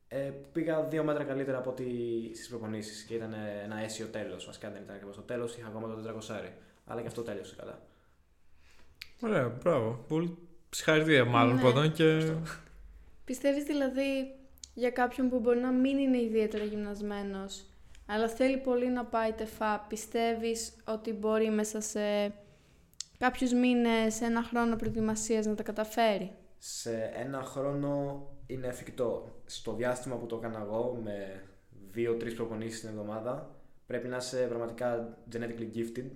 ε, 0.09 0.31
πήγα 0.53 0.83
δύο 0.83 1.05
μέτρα 1.05 1.25
καλύτερα 1.25 1.59
από 1.59 1.71
ό,τι 1.71 1.85
στις 2.35 2.49
προπονήσεις 2.49 3.03
και 3.03 3.14
ήταν 3.14 3.35
ένα 3.64 3.77
αίσιο 3.79 4.07
τέλος. 4.07 4.47
Βασικά 4.47 4.71
δεν 4.71 4.83
ήταν 4.83 4.94
ακριβώς 4.94 5.16
το 5.16 5.23
τέλος, 5.23 5.57
είχα 5.57 5.66
ακόμα 5.66 5.88
το 5.88 5.94
400. 5.94 6.53
Αλλά 6.87 7.01
και 7.01 7.07
αυτό 7.07 7.23
τέλειωσε 7.23 7.55
καλά. 7.59 7.83
Ωραία, 9.21 9.49
μπράβο. 9.49 10.05
Πολύ 10.09 10.38
συγχαρητήρια 10.71 11.25
μάλλον 11.25 11.55
Ναι. 11.55 11.61
πρώτον 11.61 11.92
και. 11.92 12.33
Πιστεύεις 13.25 13.64
δηλαδή 13.64 14.35
για 14.75 14.90
κάποιον 14.90 15.29
που 15.29 15.38
μπορεί 15.40 15.59
να 15.61 15.71
μην 15.71 15.99
είναι 15.99 16.21
ιδιαίτερα 16.21 16.64
γυμνασμένος, 16.64 17.64
αλλά 18.07 18.29
θέλει 18.29 18.57
πολύ 18.57 18.88
να 18.88 19.05
πάει 19.05 19.33
τεφά, 19.33 19.85
πιστεύεις 19.88 20.73
ότι 20.85 21.12
μπορεί 21.12 21.51
μέσα 21.51 21.81
σε 21.81 22.33
κάποιους 23.18 23.53
μήνες, 23.53 24.21
ένα 24.21 24.42
χρόνο 24.42 24.77
προετοιμασίας 24.77 25.47
να 25.47 25.55
τα 25.55 25.62
καταφέρει; 25.62 26.33
Σε 26.59 27.11
ένα 27.14 27.42
χρόνο 27.42 28.23
είναι 28.49 28.67
εφικτό. 28.67 29.41
Στο 29.47 29.75
διάστημα 29.75 30.17
που 30.17 30.27
το 30.27 30.37
έκανα 30.37 30.61
εγώ 30.61 31.01
με 31.03 31.43
δύο-τρεις 31.91 32.35
προπονήσεις 32.35 32.81
την 32.81 32.89
εβδομάδα 32.89 33.51
πρέπει 33.87 34.09
να 34.09 34.17
είσαι 34.17 34.47
πραγματικά 34.49 35.19
genetically 35.33 35.77
gifted. 35.77 36.07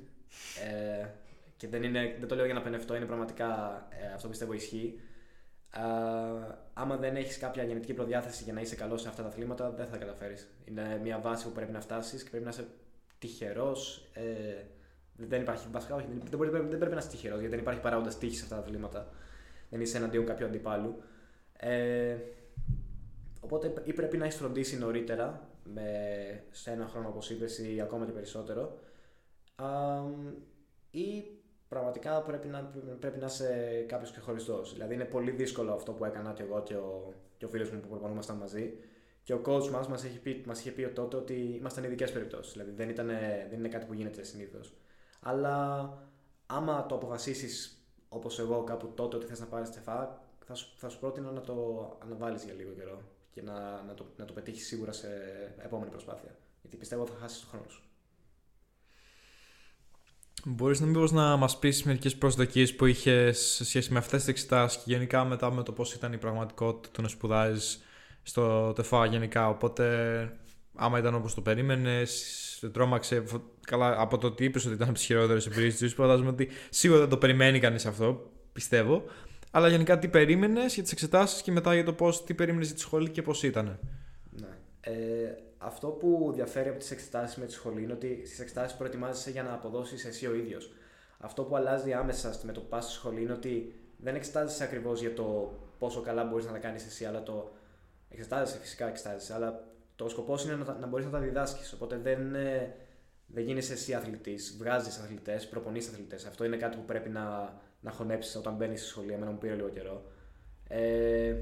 Ε, 0.68 1.06
και 1.56 1.68
δεν, 1.68 1.82
είναι, 1.82 2.16
δεν 2.18 2.28
το 2.28 2.34
λέω 2.34 2.44
για 2.44 2.54
να 2.54 2.62
πενευτώ, 2.62 2.94
είναι 2.96 3.04
πραγματικά 3.04 3.48
ε, 3.90 4.12
αυτό 4.14 4.28
πιστεύω 4.28 4.52
ισχύει. 4.52 5.00
Α, 5.70 5.82
άμα 6.72 6.96
δεν 6.96 7.16
έχεις 7.16 7.38
κάποια 7.38 7.62
γενετική 7.62 7.94
προδιάθεση 7.94 8.44
για 8.44 8.52
να 8.52 8.60
είσαι 8.60 8.74
καλός 8.74 9.00
σε 9.00 9.08
αυτά 9.08 9.22
τα 9.22 9.28
αθλήματα, 9.28 9.70
δεν 9.70 9.86
θα 9.86 9.90
τα 9.90 9.98
καταφέρεις. 9.98 10.48
Είναι 10.64 11.00
μια 11.02 11.18
βάση 11.18 11.44
που 11.44 11.52
πρέπει 11.52 11.72
να 11.72 11.80
φτάσεις 11.80 12.22
και 12.22 12.30
πρέπει 12.30 12.44
να 12.44 12.50
είσαι 12.50 12.66
τυχερός. 13.18 14.10
Ε, 14.12 14.64
δεν 15.16 15.40
υπάρχει. 15.40 15.66
Βασικά, 15.70 15.94
όχι, 15.94 16.06
δεν, 16.30 16.38
μπορεί, 16.38 16.50
δεν 16.50 16.78
πρέπει 16.78 16.94
να 16.94 16.98
είσαι 16.98 17.08
τυχερός 17.08 17.38
γιατί 17.38 17.54
δεν 17.54 17.64
υπάρχει 17.64 17.80
παράγοντας 17.80 18.18
τύχης 18.18 18.38
σε 18.38 18.42
αυτά 18.44 18.56
τα 18.56 18.62
αθλήματα. 18.62 19.08
Δεν 19.70 19.80
είσαι 19.80 19.96
εναντίον 19.96 20.26
κάποιου 20.26 20.46
αντιπάλου. 20.46 21.02
Ε, 21.64 22.16
οπότε 23.40 23.72
ή 23.84 23.92
πρέπει 23.92 24.16
να 24.16 24.24
έχεις 24.24 24.36
φροντίσει 24.36 24.78
νωρίτερα, 24.78 25.48
με, 25.64 25.82
σε 26.50 26.70
ένα 26.70 26.86
χρόνο 26.86 27.08
όπως 27.08 27.30
είπες, 27.30 27.58
ή 27.58 27.80
ακόμα 27.80 28.04
και 28.04 28.12
περισσότερο. 28.12 28.78
Α, 29.54 29.66
ή 30.90 31.24
πραγματικά 31.68 32.22
πρέπει 32.22 32.48
να, 32.48 32.72
πρέπει 33.00 33.18
να 33.18 33.26
είσαι 33.26 33.84
κάποιος 33.88 34.10
ξεχωριστός. 34.10 34.72
Δηλαδή 34.72 34.94
είναι 34.94 35.04
πολύ 35.04 35.30
δύσκολο 35.30 35.72
αυτό 35.72 35.92
που 35.92 36.04
έκανα 36.04 36.32
και 36.32 36.42
εγώ 36.42 36.62
και 36.62 36.74
ο, 36.74 37.14
και 37.36 37.44
ο 37.44 37.48
φίλος 37.48 37.70
μου 37.70 37.80
που 37.80 37.88
προπονούμασταν 37.88 38.36
μαζί. 38.36 38.72
Και 39.22 39.34
ο 39.34 39.42
coach 39.46 39.68
μας 39.68 39.88
μας, 39.88 40.04
είχε 40.04 40.18
πει, 40.18 40.42
μας 40.46 40.60
είχε 40.60 40.70
πει 40.70 40.88
τότε 40.88 41.16
ότι 41.16 41.34
ήμασταν 41.34 41.84
ειδικές 41.84 42.12
περιπτώσεις. 42.12 42.52
Δηλαδή 42.52 42.70
δεν, 42.70 42.88
ήταν, 42.88 43.06
δεν 43.48 43.58
είναι 43.58 43.68
κάτι 43.68 43.86
που 43.86 43.92
γίνεται 43.92 44.22
συνήθως. 44.22 44.76
Αλλά 45.20 45.88
άμα 46.46 46.86
το 46.86 46.94
αποφασίσεις 46.94 47.76
όπως 48.08 48.38
εγώ 48.38 48.64
κάπου 48.64 48.92
τότε 48.94 49.16
ότι 49.16 49.26
θες 49.26 49.40
να 49.40 49.46
πάρεις 49.46 49.70
τεφά, 49.70 50.21
θα 50.46 50.54
σου, 50.54 50.66
θα 50.76 50.88
σου 50.88 50.98
πρότεινα 50.98 51.30
να 51.30 51.40
το 51.40 51.54
αναβάλεις 52.02 52.44
για 52.44 52.54
λίγο 52.54 52.70
καιρό 52.70 53.02
και 53.30 53.42
να, 53.42 53.82
να 53.82 53.94
το, 53.94 54.06
να 54.16 54.24
το 54.24 54.32
πετύχεις 54.32 54.66
σίγουρα 54.66 54.92
σε 54.92 55.08
επόμενη 55.64 55.90
προσπάθεια. 55.90 56.36
Γιατί 56.60 56.76
πιστεύω 56.76 57.06
θα 57.06 57.14
χάσεις 57.20 57.40
τον 57.40 57.48
χρόνο 57.48 57.68
σου. 57.68 57.82
Μπορείς 60.44 60.80
να 60.80 60.86
μήπως 60.86 61.12
να 61.12 61.36
μας 61.36 61.58
πεις 61.58 61.82
μερικές 61.82 62.16
προσδοκίες 62.16 62.74
που 62.74 62.86
είχες 62.86 63.38
σε 63.38 63.64
σχέση 63.64 63.92
με 63.92 63.98
αυτές 63.98 64.18
τις 64.18 64.28
εξετάσεις 64.28 64.82
και 64.82 64.92
γενικά 64.92 65.24
μετά 65.24 65.52
με 65.52 65.62
το 65.62 65.72
πώς 65.72 65.94
ήταν 65.94 66.12
η 66.12 66.18
πραγματικότητα 66.18 66.88
του 66.92 67.02
να 67.02 67.08
σπουδάζεις 67.08 67.82
στο 68.22 68.72
ΤΕΦΑ 68.72 69.06
γενικά. 69.06 69.48
Οπότε, 69.48 70.38
άμα 70.74 70.98
ήταν 70.98 71.14
όπως 71.14 71.34
το 71.34 71.40
περίμενες, 71.40 72.58
δεν 72.60 72.72
τρόμαξε. 72.72 73.24
Καλά, 73.66 74.00
από 74.00 74.18
το 74.18 74.26
ότι 74.26 74.44
είπες 74.44 74.64
ότι 74.64 74.74
ήταν 74.74 74.88
από 74.88 74.96
τις 74.96 75.06
χειρότερες 75.06 75.46
εμπειρίες 75.46 75.76
της 75.76 75.94
φαντάζομαι 75.94 76.30
ότι 76.30 76.48
σίγουρα 76.70 77.00
δεν 77.00 77.08
το 77.08 77.16
περιμένει 77.16 77.58
κανείς 77.58 77.86
αυτό, 77.86 78.30
πιστεύω. 78.52 79.04
Αλλά 79.54 79.68
γενικά 79.68 79.98
τι 79.98 80.08
περίμενες 80.08 80.74
για 80.74 80.82
τις 80.82 80.92
εξετάσεις 80.92 81.42
και 81.42 81.52
μετά 81.52 81.74
για 81.74 81.84
το 81.84 81.92
πώς, 81.92 82.24
τι 82.24 82.34
περίμενες 82.34 82.66
για 82.66 82.76
τη 82.76 82.80
σχολή 82.80 83.10
και 83.10 83.22
πώς 83.22 83.42
ήταν. 83.42 83.78
Ναι. 84.30 84.48
Ε, 84.80 85.36
αυτό 85.58 85.88
που 85.88 86.30
διαφέρει 86.34 86.68
από 86.68 86.78
τις 86.78 86.90
εξετάσεις 86.90 87.36
με 87.36 87.46
τη 87.46 87.52
σχολή 87.52 87.82
είναι 87.82 87.92
ότι 87.92 88.22
στις 88.26 88.40
εξετάσεις 88.40 88.76
προετοιμάζεσαι 88.76 89.30
για 89.30 89.42
να 89.42 89.52
αποδώσεις 89.52 90.04
εσύ 90.04 90.26
ο 90.26 90.34
ίδιος. 90.34 90.72
Αυτό 91.18 91.42
που 91.42 91.56
αλλάζει 91.56 91.92
άμεσα 91.92 92.34
με 92.42 92.52
το 92.52 92.60
που 92.60 92.68
πας 92.68 92.84
στη 92.84 92.92
σχολή 92.92 93.22
είναι 93.22 93.32
ότι 93.32 93.74
δεν 93.96 94.14
εξετάζεσαι 94.14 94.64
ακριβώς 94.64 95.00
για 95.00 95.14
το 95.14 95.58
πόσο 95.78 96.00
καλά 96.00 96.24
μπορείς 96.24 96.46
να 96.46 96.52
τα 96.52 96.58
κάνεις 96.58 96.86
εσύ, 96.86 97.04
αλλά 97.04 97.22
το. 97.22 97.52
Εξετάζεσαι, 98.08 98.58
φυσικά 98.58 98.88
εξετάζεσαι, 98.88 99.34
αλλά 99.34 99.64
το 99.96 100.08
σκοπός 100.08 100.44
είναι 100.44 100.54
να, 100.54 100.76
να 100.80 100.86
μπορείς 100.86 101.06
να 101.06 101.12
τα 101.12 101.18
διδάσκεις. 101.18 101.72
Οπότε 101.72 101.96
δεν, 101.96 102.34
ε, 102.34 102.74
δεν 103.26 103.44
γίνεσαι 103.44 103.72
εσύ 103.72 103.94
αθλητής. 103.94 104.56
Βγάζεις 104.58 104.98
αθλητές, 104.98 105.48
προπονείς 105.48 105.88
αθλητές. 105.88 106.26
Αυτό 106.26 106.44
είναι 106.44 106.56
κάτι 106.56 106.76
που 106.76 106.84
πρέπει 106.84 107.08
να, 107.08 107.54
να 107.82 107.90
χωνέψεις 107.90 108.36
όταν 108.36 108.54
μπαίνεις 108.54 108.80
στη 108.80 108.88
σχολή. 108.88 109.12
Εμένα 109.12 109.30
μου 109.30 109.38
πήρε 109.38 109.54
λίγο 109.54 109.68
καιρό. 109.68 110.04
Ε, 110.68 111.34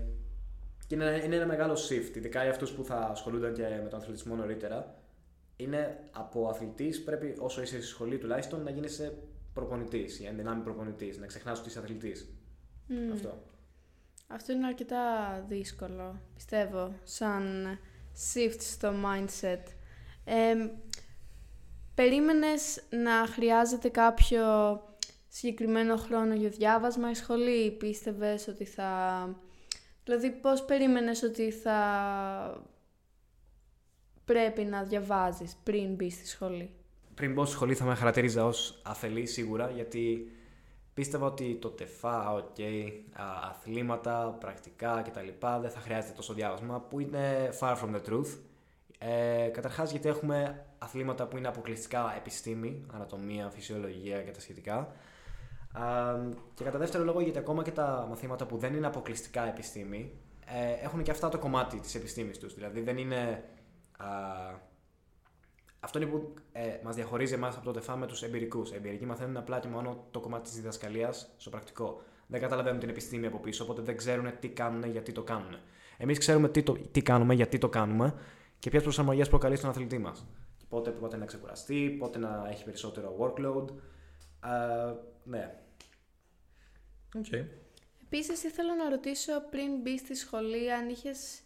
και 0.87 0.95
είναι, 0.95 1.21
είναι 1.25 1.37
ένα 1.37 1.47
μεγάλο 1.47 1.75
shift, 1.75 2.17
ειδικά 2.17 2.43
για 2.43 2.51
αυτούς 2.51 2.73
που 2.73 2.85
θα 2.85 2.97
ασχολούνται 2.97 3.51
και 3.51 3.63
με 3.83 3.89
τον 3.89 3.99
αθλητισμό 3.99 4.35
νωρίτερα. 4.35 4.95
Είναι 5.57 5.99
από 6.13 6.49
αθλητής, 6.49 7.03
πρέπει 7.05 7.35
όσο 7.39 7.63
είσαι 7.63 7.77
στη 7.77 7.87
σχολή 7.87 8.19
τουλάχιστον 8.19 8.63
να 8.63 8.71
γίνεσαι 8.71 9.19
προπονητής 9.55 10.21
ή 10.21 10.27
ενδυνάμει 10.27 10.63
προπονητής, 10.63 11.19
να 11.19 11.27
ξεχνάς 11.27 11.59
ότι 11.59 11.69
είσαι 11.69 11.79
αθλητής. 11.79 12.29
Αυτό. 13.13 13.43
Αυτό 14.27 14.53
είναι 14.53 14.67
αρκετά 14.67 15.01
δύσκολο, 15.49 16.21
πιστεύω, 16.35 16.95
σαν 17.03 17.67
shift 18.35 18.61
στο 18.61 18.93
mindset. 19.05 19.63
Ε, 20.25 20.55
περίμενες 21.95 22.83
να 22.91 23.27
χρειάζεται 23.27 23.89
κάποιο 23.89 24.45
συγκεκριμένο 25.33 25.97
χρόνο 25.97 26.35
για 26.35 26.49
διάβασμα 26.49 27.11
η 27.11 27.15
σχολή 27.15 27.65
ή 27.65 27.71
πίστευες 27.71 28.49
ότι 28.49 28.65
θα... 28.65 28.89
Δηλαδή 30.05 30.31
πώς 30.31 30.65
περίμενες 30.65 31.23
ότι 31.23 31.51
θα 31.51 32.65
πρέπει 34.25 34.65
να 34.65 34.83
διαβάζεις 34.83 35.57
πριν 35.63 35.95
μπεις 35.95 36.15
στη 36.15 36.27
σχολή; 36.27 36.71
Πριν 37.15 37.33
μπω 37.33 37.45
στη 37.45 37.55
σχολή 37.55 37.75
θα 37.75 37.85
με 37.85 37.95
χαρακτηρίζα 37.95 38.45
ως 38.45 38.81
αφελή 38.85 39.27
σίγουρα 39.27 39.71
γιατί 39.71 40.33
πίστευα 40.95 41.27
ότι 41.27 41.59
το 41.61 41.69
τεφά, 41.69 42.45
okay, 42.45 42.91
αθλήματα, 43.51 44.37
πρακτικά 44.41 45.03
κτλ. 45.03 45.29
δεν 45.61 45.71
θα 45.71 45.81
χρειάζεται 45.81 46.13
τόσο 46.13 46.33
διάβασμα 46.33 46.81
που 46.81 47.01
είναι 47.01 47.51
far 47.61 47.77
from 47.77 47.95
the 47.95 48.11
truth. 48.11 48.39
Ε, 48.99 49.49
καταρχάς 49.53 49.91
γιατί 49.91 50.09
έχουμε 50.09 50.67
αθλήματα 50.79 51.27
που 51.27 51.37
είναι 51.37 51.49
αποκλειστικά 51.49 52.15
επιστήμη, 52.17 52.87
ανατομία, 52.93 53.51
φυσιολογία 53.51 54.23
και 54.23 54.31
τα 54.31 54.41
σχετικά. 54.41 54.93
Και 56.55 56.65
κατά 56.65 56.79
δεύτερο 56.79 57.05
λόγο 57.05 57.21
γιατί 57.21 57.39
ακόμα 57.39 57.63
και 57.63 57.71
τα 57.71 58.07
μαθήματα 58.09 58.47
που 58.47 58.57
δεν 58.57 58.75
είναι 58.75 58.87
αποκλειστικά 58.87 59.49
επιστήμη 59.49 60.13
ε, 60.47 60.85
έχουν 60.85 61.03
και 61.03 61.11
αυτά 61.11 61.29
το 61.29 61.39
κομμάτι 61.39 61.81
της 61.81 61.95
επιστήμης 61.95 62.39
τους. 62.39 62.55
Δηλαδή 62.55 62.81
δεν 62.81 62.99
είναι... 62.99 63.45
Α, 63.97 64.07
αυτό 65.81 66.01
είναι 66.01 66.11
που 66.11 66.35
ε, 66.53 66.79
μας 66.85 66.95
διαχωρίζει 66.95 67.35
εμάς 67.35 67.57
από 67.57 67.65
το 67.65 67.71
ΤΕΦΑ 67.71 67.97
με 67.97 68.07
τους 68.07 68.23
εμπειρικούς. 68.23 68.71
Οι 68.71 68.75
εμπειρικοί 68.75 69.07
μαθαίνουν 69.07 69.37
απλά 69.37 69.59
και 69.59 69.69
μόνο 69.69 70.07
το 70.11 70.21
κομμάτι 70.21 70.43
της 70.43 70.55
διδασκαλίας 70.55 71.35
στο 71.37 71.51
πρακτικό. 71.51 72.03
Δεν 72.27 72.41
καταλαβαίνουν 72.41 72.81
την 72.81 72.89
επιστήμη 72.89 73.27
από 73.27 73.39
πίσω, 73.39 73.65
οπότε 73.65 73.83
δεν 73.83 73.97
ξέρουν 73.97 74.39
τι 74.41 74.49
κάνουν, 74.49 74.85
γιατί 74.85 75.13
το 75.13 75.23
κάνουν. 75.23 75.57
Εμείς 75.99 76.19
ξέρουμε 76.19 76.49
τι, 76.49 76.63
το, 76.63 76.73
τι 76.73 77.03
κάνουμε, 77.03 77.35
γιατί 77.35 77.59
το 77.59 77.69
κάνουμε 77.69 78.15
και 78.59 78.71
ποιες 78.71 78.83
προσαρμογές 78.83 79.29
προκαλεί 79.29 79.57
στον 79.57 79.71
αθλητή 79.71 79.99
μας. 79.99 80.27
Πότε, 80.69 80.91
πότε 80.91 81.17
να 81.17 81.25
ξεκουραστεί, 81.25 81.97
πότε 81.99 82.19
να 82.19 82.47
έχει 82.51 82.65
περισσότερο 82.65 83.17
workload. 83.21 83.65
Uh, 83.65 84.95
ναι. 85.25 85.55
Okay. 87.19 87.45
Επίσης 88.03 88.45
ήθελα 88.45 88.77
να 88.77 88.89
ρωτήσω 88.89 89.33
πριν 89.51 89.81
μπεις 89.81 90.01
στη 90.01 90.15
σχολή 90.15 90.73
αν 90.73 90.89
είχες 90.89 91.41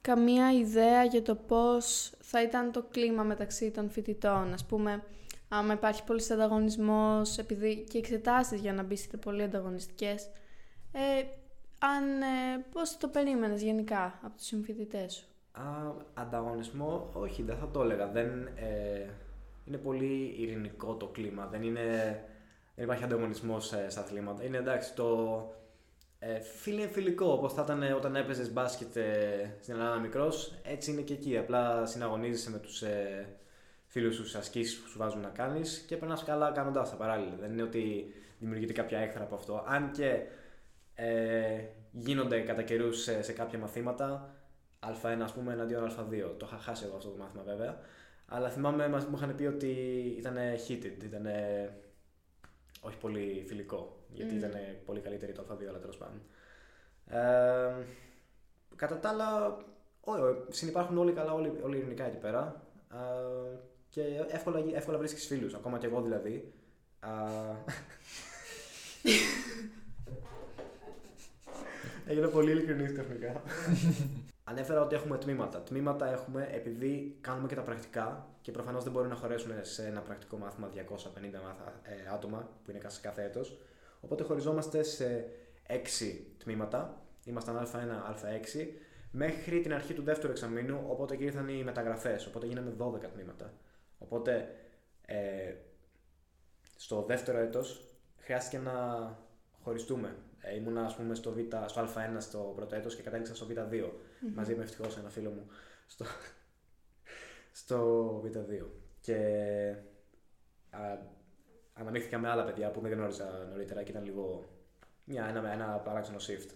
καμία 0.00 0.52
ιδέα 0.52 1.04
για 1.04 1.22
το 1.22 1.34
πώς 1.34 2.12
θα 2.20 2.42
ήταν 2.42 2.72
το 2.72 2.82
κλίμα 2.90 3.22
μεταξύ 3.22 3.70
των 3.70 3.90
φοιτητών. 3.90 4.52
Ας 4.52 4.64
πούμε, 4.66 5.04
άμα 5.48 5.72
υπάρχει 5.72 6.04
πολύς 6.04 6.30
ανταγωνισμός, 6.30 7.38
επειδή 7.38 7.86
και 7.90 7.98
εξετάσεις 7.98 8.60
για 8.60 8.72
να 8.72 8.82
μπεις 8.82 9.00
είστε 9.00 9.16
πολύ 9.16 9.42
ανταγωνιστικές, 9.42 10.30
ε, 10.92 11.24
αν, 11.78 12.22
ε, 12.22 12.64
πώς 12.72 12.96
το 12.96 13.08
περίμενες 13.08 13.62
γενικά 13.62 14.18
από 14.22 14.36
τους 14.36 14.46
συμφοιτητές 14.46 15.14
σου; 15.14 15.26
Α, 15.52 15.92
ανταγωνισμό, 16.14 17.10
όχι, 17.12 17.42
δεν 17.42 17.56
θα 17.56 17.70
το 17.70 17.82
έλεγα. 17.82 18.08
Δεν, 18.08 18.46
ε, 18.56 19.08
είναι 19.64 19.76
πολύ 19.76 20.34
ειρηνικό 20.38 20.94
το 20.94 21.06
κλίμα. 21.06 21.46
Δεν, 21.46 21.62
είναι, 21.62 22.24
δεν 22.78 22.86
υπάρχει 22.86 23.04
ανταγωνισμός 23.04 23.66
στα 23.88 24.00
αθλήματα. 24.00 24.44
Είναι 24.44 24.56
εντάξει, 24.56 24.94
το, 24.94 25.08
ε, 26.18 26.40
φίλοι 26.40 26.86
φιλικό, 26.86 27.26
όπως 27.32 27.52
θα 27.52 27.62
ήταν 27.62 27.92
όταν 27.92 28.16
έπαιζες 28.16 28.52
μπάσκετ 28.52 28.96
ε, 28.96 29.56
στην 29.60 29.74
Ελλάδα 29.74 29.98
μικρός, 29.98 30.54
έτσι 30.62 30.90
είναι 30.90 31.00
και 31.00 31.12
εκεί. 31.12 31.36
Απλά 31.38 31.86
συναγωνίζεσαι 31.86 32.50
με 32.50 32.58
τους 32.58 32.82
ε, 32.82 33.28
φίλους 33.86 34.14
σου 34.14 34.38
ασκήσεις 34.38 34.78
που 34.78 34.88
σου 34.88 34.98
βάζουν 34.98 35.20
να 35.20 35.28
κάνεις 35.28 35.84
και 35.86 35.96
περνάς 35.96 36.24
καλά 36.24 36.50
κάνοντάς 36.50 36.90
τα 36.90 36.96
παράλληλα. 36.96 37.36
Δεν 37.40 37.52
είναι 37.52 37.62
ότι 37.62 38.14
δημιουργείται 38.38 38.72
κάποια 38.72 38.98
έκθρα 38.98 39.22
από 39.22 39.34
αυτό. 39.34 39.64
Αν 39.66 39.90
και 39.90 40.22
ε, 40.94 41.60
γίνονται 41.92 42.40
κατά 42.40 42.62
καιρούς 42.62 43.02
σε, 43.02 43.22
σε 43.22 43.32
κάποια 43.32 43.58
μαθήματα, 43.58 44.34
Α1 44.80 45.18
ας 45.22 45.32
πούμε 45.32 45.52
εναντίον 45.52 45.90
Α2. 45.90 46.36
Το 46.36 46.48
είχα 46.50 46.58
χάσει 46.58 46.84
εγώ 46.86 46.96
αυτό 46.96 47.08
το 47.08 47.16
μάθημα 47.16 47.42
βέβαια. 47.42 47.78
Αλλά 48.26 48.50
θυμάμαι 48.50 48.88
μου 48.88 49.16
είχαν 49.16 49.34
πει 49.34 49.44
ότι 49.44 49.68
ήταν 50.18 50.36
heated, 50.68 51.04
ήταν 51.04 51.26
όχι 52.80 52.96
πολύ 52.96 53.44
φιλικό. 53.46 53.96
Γιατί 54.08 54.34
mm. 54.34 54.38
ήταν 54.38 54.52
πολύ 54.84 55.00
καλύτερη 55.00 55.32
το 55.32 55.46
Α2, 55.50 55.64
αλλά 55.68 55.78
τέλος 55.78 55.96
πάντων. 55.96 56.20
Ε, 57.06 57.84
κατά 58.76 58.98
τα 58.98 59.08
άλλα, 59.08 59.56
συνεπάρχουν 60.48 60.98
όλοι 60.98 61.12
καλά, 61.12 61.32
όλοι, 61.32 61.52
όλοι 61.62 61.76
ειρηνικά 61.76 62.04
εκεί 62.04 62.16
πέρα. 62.16 62.62
Ε, 62.92 62.96
και 63.88 64.02
εύκολα, 64.28 64.64
εύκολα 64.74 64.98
βρίσκεις 64.98 65.26
φίλους, 65.26 65.54
ακόμα 65.54 65.78
και 65.78 65.86
εγώ 65.86 66.02
δηλαδή. 66.02 66.52
Ε, 67.02 67.06
Έγινε 72.06 72.26
πολύ 72.26 72.50
ειλικρινής 72.50 72.94
τεχνικά. 72.94 73.32
Ανέφερα 74.48 74.80
ότι 74.82 74.94
έχουμε 74.94 75.18
τμήματα. 75.18 75.62
Τμήματα 75.62 76.12
έχουμε 76.12 76.48
επειδή 76.52 77.18
κάνουμε 77.20 77.48
και 77.48 77.54
τα 77.54 77.62
πρακτικά 77.62 78.26
και 78.40 78.50
προφανώς 78.50 78.82
δεν 78.84 78.92
μπορεί 78.92 79.08
να 79.08 79.14
χωρέσουν 79.14 79.52
σε 79.60 79.86
ένα 79.86 80.00
πρακτικό 80.00 80.36
μάθημα 80.36 80.70
250 80.74 80.78
ε, 81.82 82.14
άτομα 82.14 82.48
που 82.64 82.70
είναι 82.70 82.80
σε 82.86 83.00
κάθε 83.00 83.24
έτος. 83.24 83.58
Οπότε 84.00 84.22
χωριζόμαστε 84.22 84.82
σε 84.82 85.24
6 85.68 85.74
τμήματα. 86.38 87.02
Ήμασταν 87.24 87.56
Α1, 87.56 88.12
Α6 88.12 88.66
μέχρι 89.10 89.60
την 89.60 89.74
αρχή 89.74 89.94
του 89.94 90.02
δεύτερου 90.02 90.32
εξαμήνου. 90.32 90.84
Οπότε 90.88 91.16
και 91.16 91.24
ήρθαν 91.24 91.48
οι 91.48 91.64
μεταγραφές. 91.64 92.26
Οπότε 92.26 92.46
γίναμε 92.46 92.74
12 92.78 93.00
τμήματα. 93.12 93.52
Οπότε 93.98 94.54
ε, 95.06 95.54
στο 96.76 97.04
δεύτερο 97.08 97.38
έτος 97.38 97.88
χρειάστηκε 98.16 98.58
να 98.58 98.74
χωριστούμε. 99.62 100.16
Ε, 100.40 100.56
ήμουνα 100.56 100.84
ας 100.84 100.96
πούμε 100.96 101.14
στο, 101.14 101.32
β, 101.32 101.38
στο 101.66 101.82
Α1 101.82 102.16
στο 102.18 102.52
πρώτο 102.56 102.74
έτος 102.74 102.96
και 102.96 103.02
κατέληξα 103.02 103.34
στο 103.34 103.46
Β2 103.50 103.90
mm-hmm. 104.20 104.32
μαζί 104.34 104.54
με 104.54 104.62
ευτυχώς 104.62 104.96
ένα 104.96 105.08
φίλο 105.08 105.30
μου 105.30 105.46
στο, 105.86 106.04
στο 107.60 108.20
Β2 108.24 108.66
και 109.00 109.16
α, 110.70 110.80
αναμίχθηκα 111.72 112.18
με 112.18 112.28
άλλα 112.28 112.44
παιδιά 112.44 112.70
που 112.70 112.80
δεν 112.80 112.92
γνώριζα 112.92 113.46
νωρίτερα 113.50 113.82
και 113.82 113.90
ήταν 113.90 114.04
λίγο 114.04 114.44
μια, 115.04 115.26
ένα, 115.26 115.52
ένα 115.52 115.66
παράξενο 115.66 116.18
shift. 116.18 116.50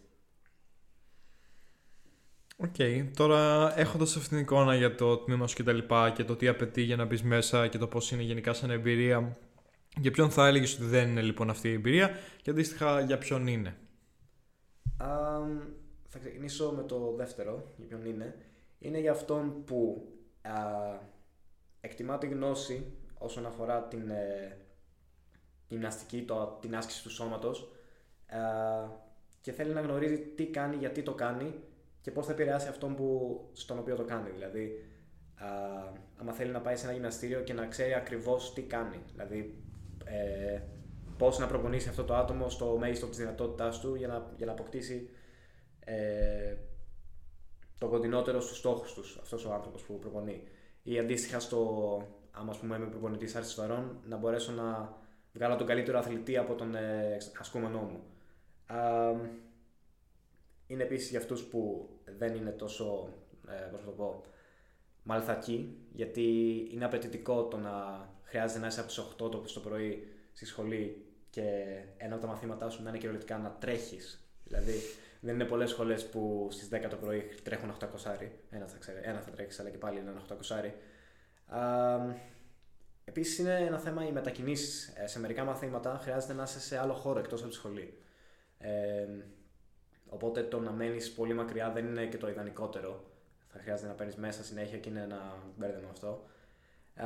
OK, 2.56 2.74
okay. 2.78 3.10
τώρα 3.16 3.72
έχοντας 3.78 4.16
αυτή 4.16 4.28
την 4.28 4.38
εικόνα 4.38 4.74
για 4.74 4.94
το 4.94 5.18
τμήμα 5.18 5.46
σου 5.46 5.54
και 5.56 5.62
τα 5.62 5.72
λοιπά 5.72 6.10
και 6.10 6.24
το 6.24 6.36
τι 6.36 6.48
απαιτεί 6.48 6.82
για 6.82 6.96
να 6.96 7.04
μπεις 7.04 7.22
μέσα 7.22 7.68
και 7.68 7.78
το 7.78 7.86
πώς 7.86 8.10
είναι 8.10 8.22
γενικά 8.22 8.52
σαν 8.52 8.70
εμπειρία, 8.70 9.38
για 9.96 10.10
ποιον 10.10 10.30
θα 10.30 10.46
έλεγες 10.46 10.74
ότι 10.74 10.84
δεν 10.84 11.08
είναι 11.08 11.22
λοιπόν 11.22 11.50
αυτή 11.50 11.68
η 11.68 11.72
εμπειρία 11.72 12.10
και 12.42 12.50
αντίστοιχα 12.50 13.00
για 13.00 13.18
ποιον 13.18 13.46
είναι; 13.46 13.76
Um, 14.98 15.81
θα 16.12 16.18
ξεκινήσω 16.18 16.72
με 16.72 16.82
το 16.82 17.12
δεύτερο, 17.16 17.72
για 17.76 17.86
ποιον 17.86 18.04
είναι. 18.04 18.36
Είναι 18.78 18.98
για 18.98 19.10
αυτόν 19.10 19.64
που 19.64 20.08
uh, 20.42 20.98
εκτιμά 21.80 22.18
τη 22.18 22.26
γνώση 22.26 22.92
όσον 23.18 23.46
αφορά 23.46 23.82
την 23.82 24.10
ε, 24.10 24.56
γυμναστική, 25.68 26.22
το, 26.22 26.58
την 26.60 26.76
άσκηση 26.76 27.02
του 27.02 27.10
σώματος 27.10 27.72
uh, 28.30 28.90
και 29.40 29.52
θέλει 29.52 29.72
να 29.72 29.80
γνωρίζει 29.80 30.18
τι 30.18 30.46
κάνει, 30.46 30.76
γιατί 30.76 31.02
το 31.02 31.14
κάνει 31.14 31.54
και 32.00 32.10
πώς 32.10 32.26
θα 32.26 32.32
επηρεάσει 32.32 32.68
αυτόν 32.68 32.94
που, 32.94 33.40
στον 33.52 33.78
οποίο 33.78 33.96
το 33.96 34.04
κάνει. 34.04 34.30
Δηλαδή, 34.30 34.84
uh, 35.38 35.98
άμα 36.16 36.32
θέλει 36.32 36.50
να 36.50 36.60
πάει 36.60 36.76
σε 36.76 36.84
ένα 36.84 36.92
γυμναστήριο 36.92 37.40
και 37.40 37.52
να 37.52 37.66
ξέρει 37.66 37.94
ακριβώς 37.94 38.52
τι 38.52 38.62
κάνει. 38.62 38.98
Δηλαδή, 39.12 39.62
ε, 40.04 40.60
πώς 41.18 41.38
να 41.38 41.46
προπονήσει 41.46 41.88
αυτό 41.88 42.04
το 42.04 42.14
άτομο 42.14 42.48
στο 42.48 42.76
μέγιστο 42.80 43.06
της 43.06 43.18
δυνατότητάς 43.18 43.80
του 43.80 43.94
για 43.94 44.08
να, 44.08 44.32
για 44.36 44.46
να 44.46 44.52
αποκτήσει 44.52 45.08
ε, 45.84 46.56
το 47.78 47.88
κοντινότερο 47.88 48.40
στους 48.40 48.56
στόχους 48.56 48.94
τους 48.94 49.18
αυτός 49.22 49.44
ο 49.44 49.52
άνθρωπος 49.52 49.82
που 49.82 49.98
προπονεί. 49.98 50.42
Ή 50.82 50.98
αντίστοιχα 50.98 51.40
στο, 51.40 51.58
άμα 52.30 52.56
πούμε 52.60 52.76
είμαι 52.76 52.86
προπονητής 52.86 53.34
άρση 53.34 53.60
να 54.04 54.16
μπορέσω 54.16 54.52
να 54.52 54.96
βγάλω 55.32 55.56
τον 55.56 55.66
καλύτερο 55.66 55.98
αθλητή 55.98 56.36
από 56.36 56.54
τον 56.54 56.74
ε, 56.74 57.16
ασκούμενό 57.40 57.80
μου. 57.80 58.00
είναι 60.66 60.82
επίσης 60.82 61.10
για 61.10 61.18
αυτούς 61.18 61.42
που 61.42 61.88
δεν 62.18 62.34
είναι 62.34 62.50
τόσο, 62.50 63.08
ε, 63.48 63.70
πώς 63.70 63.84
το 63.84 63.90
πω, 63.90 64.22
μάλιστα 65.02 65.36
εκεί, 65.36 65.76
γιατί 65.92 66.22
είναι 66.72 66.84
απαιτητικό 66.84 67.44
το 67.44 67.56
να 67.56 68.06
χρειάζεται 68.22 68.60
να 68.60 68.66
είσαι 68.66 68.80
από 68.80 68.88
τις 68.88 68.98
8 68.98 69.16
το, 69.16 69.28
το 69.54 69.60
πρωί 69.60 70.08
στη 70.32 70.46
σχολή 70.46 71.06
και 71.30 71.42
ένα 71.96 72.14
από 72.14 72.22
τα 72.22 72.28
μαθήματά 72.28 72.68
σου 72.68 72.82
να 72.82 72.88
είναι 72.88 72.98
κυριολεκτικά 72.98 73.38
να 73.38 73.56
τρέχεις. 73.60 74.24
Δηλαδή, 74.44 74.74
δεν 75.24 75.34
είναι 75.34 75.44
πολλές 75.44 75.70
σχολές 75.70 76.08
που 76.08 76.48
στις 76.50 76.68
10 76.72 76.86
το 76.90 76.96
πρωί 76.96 77.20
τρέχουν 77.42 77.76
800 77.80 77.86
Ένας 78.50 78.72
θα, 78.72 78.78
ξέρει, 78.78 79.00
ένας 79.02 79.24
θα 79.24 79.30
τρέχει, 79.30 79.60
αλλά 79.60 79.70
και 79.70 79.78
πάλι 79.78 79.98
είναι 79.98 80.10
ένα 80.10 80.20
800 80.20 82.14
Επίσης, 83.04 83.38
είναι 83.38 83.56
ένα 83.56 83.78
θέμα 83.78 84.06
οι 84.06 84.12
μετακινήσεις. 84.12 84.92
Ε, 84.96 85.06
σε 85.06 85.20
μερικά 85.20 85.44
μαθήματα 85.44 85.98
χρειάζεται 86.02 86.32
να 86.32 86.42
είσαι 86.42 86.60
σε 86.60 86.78
άλλο 86.78 86.94
χώρο 86.94 87.18
εκτός 87.18 87.40
από 87.40 87.48
τη 87.48 87.54
σχολή. 87.54 87.98
Ε, 88.58 89.06
οπότε 90.08 90.42
το 90.42 90.60
να 90.60 90.70
μένεις 90.70 91.12
πολύ 91.12 91.34
μακριά 91.34 91.70
δεν 91.70 91.86
είναι 91.86 92.06
και 92.06 92.18
το 92.18 92.28
ιδανικότερο. 92.28 93.04
Θα 93.48 93.58
χρειάζεται 93.58 93.88
να 93.88 93.94
παίρνεις 93.94 94.16
μέσα 94.16 94.44
συνέχεια 94.44 94.78
και 94.78 94.88
είναι 94.88 95.00
ένα 95.00 95.38
μπέρδεμα 95.56 95.88
αυτό. 95.90 96.26
Ε, 96.94 97.04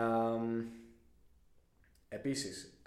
Επίσης, 2.09 2.81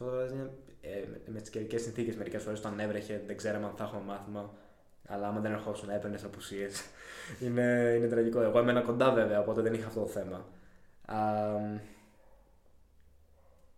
αυτό 0.00 0.34
είναι 0.34 0.50
ε, 0.80 1.30
με 1.30 1.40
τις 1.40 1.50
καιρικές 1.50 1.82
συνθήκες. 1.82 2.16
Μερικές 2.16 2.42
φορές 2.42 2.58
όταν 2.58 2.80
έβρεχε 2.80 3.22
δεν 3.26 3.36
ξέραμε 3.36 3.66
αν 3.66 3.72
θα 3.76 3.84
έχουμε 3.84 4.02
μάθημα. 4.02 4.54
Αλλά 5.08 5.28
άμα 5.28 5.40
δεν 5.40 5.52
ερχόσουν, 5.52 5.90
έπαιρνε 5.90 6.18
απουσίες. 6.24 6.84
είναι, 7.44 7.94
είναι 7.96 8.08
τραγικό. 8.08 8.40
Εγώ 8.40 8.58
έμενα 8.58 8.80
κοντά 8.80 9.12
βέβαια, 9.12 9.40
οπότε 9.40 9.60
δεν 9.60 9.74
είχα 9.74 9.86
αυτό 9.86 10.00
το 10.00 10.06
θέμα. 10.06 10.48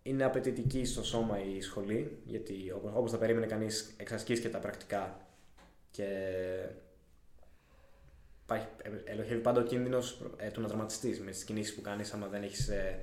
είναι 0.02 0.24
απαιτητική 0.24 0.84
στο 0.84 1.04
σώμα 1.04 1.44
η 1.44 1.60
σχολή, 1.60 2.18
γιατί 2.24 2.72
όπως 2.94 3.10
θα 3.10 3.18
περίμενε 3.18 3.46
κανείς 3.46 3.94
εξασκείς 3.96 4.40
και 4.40 4.48
τα 4.48 4.58
πρακτικά 4.58 5.20
και 5.90 6.06
υπάρχει, 8.42 8.66
ελοχεύει 9.04 9.40
πάντα 9.40 9.60
ο 9.60 9.64
κίνδυνος 9.64 10.20
ε, 10.36 10.50
του 10.50 10.60
να 10.60 10.66
τραυματιστείς 10.66 11.20
με 11.20 11.30
τις 11.30 11.44
κινήσεις 11.44 11.74
που 11.74 11.80
κάνεις 11.80 12.12
άμα 12.12 12.26
δεν 12.26 12.42
έχεις 12.42 12.68
ε, 12.68 12.98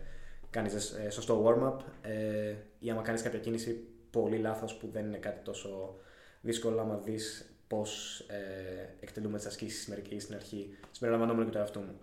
κάνεις 0.55 0.91
ε, 0.91 1.09
σωστό 1.09 1.45
warm-up 1.45 1.77
ε, 2.01 2.55
ή 2.79 2.89
άμα 2.89 3.01
κάνεις 3.01 3.21
κάποια 3.21 3.39
κίνηση 3.39 3.87
πολύ 4.09 4.37
λάθος 4.37 4.75
που 4.75 4.89
δεν 4.91 5.05
είναι 5.05 5.17
κάτι 5.17 5.43
τόσο 5.43 5.99
δύσκολο 6.41 6.81
άμα 6.81 6.97
δεις 6.97 7.55
πώς 7.67 8.19
ε, 8.19 8.95
εκτελούμε 8.99 9.37
τις 9.37 9.45
ασκήσεις 9.45 9.87
μερικοί 9.87 10.19
στην 10.19 10.35
αρχή 10.35 10.77
συμπεριλαμβανόμενο 10.91 11.45
και 11.45 11.51
το 11.51 11.59
εαυτό 11.59 11.79
μου. 11.79 11.99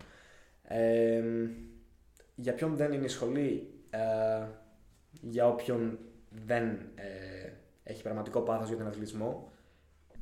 Ε, 0.62 1.22
για 2.34 2.54
ποιον 2.54 2.76
δεν 2.76 2.92
είναι 2.92 3.04
η 3.04 3.08
σχολή, 3.08 3.74
ε, 3.90 4.46
για 5.20 5.48
όποιον 5.48 5.98
δεν 6.46 6.64
ε, 6.94 7.52
έχει 7.82 8.02
πραγματικό 8.02 8.40
πάθος 8.40 8.68
για 8.68 8.76
τον 8.76 8.86
αθλητισμό, 8.86 9.52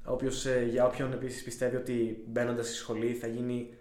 όποιος, 0.04 0.46
ε, 0.46 0.62
για 0.62 0.86
όποιον 0.86 1.12
επίσης 1.12 1.42
πιστεύει 1.42 1.76
ότι 1.76 2.24
μπαίνοντας 2.26 2.66
στη 2.66 2.74
σχολή 2.74 3.14
θα 3.14 3.26
γίνει 3.26 3.74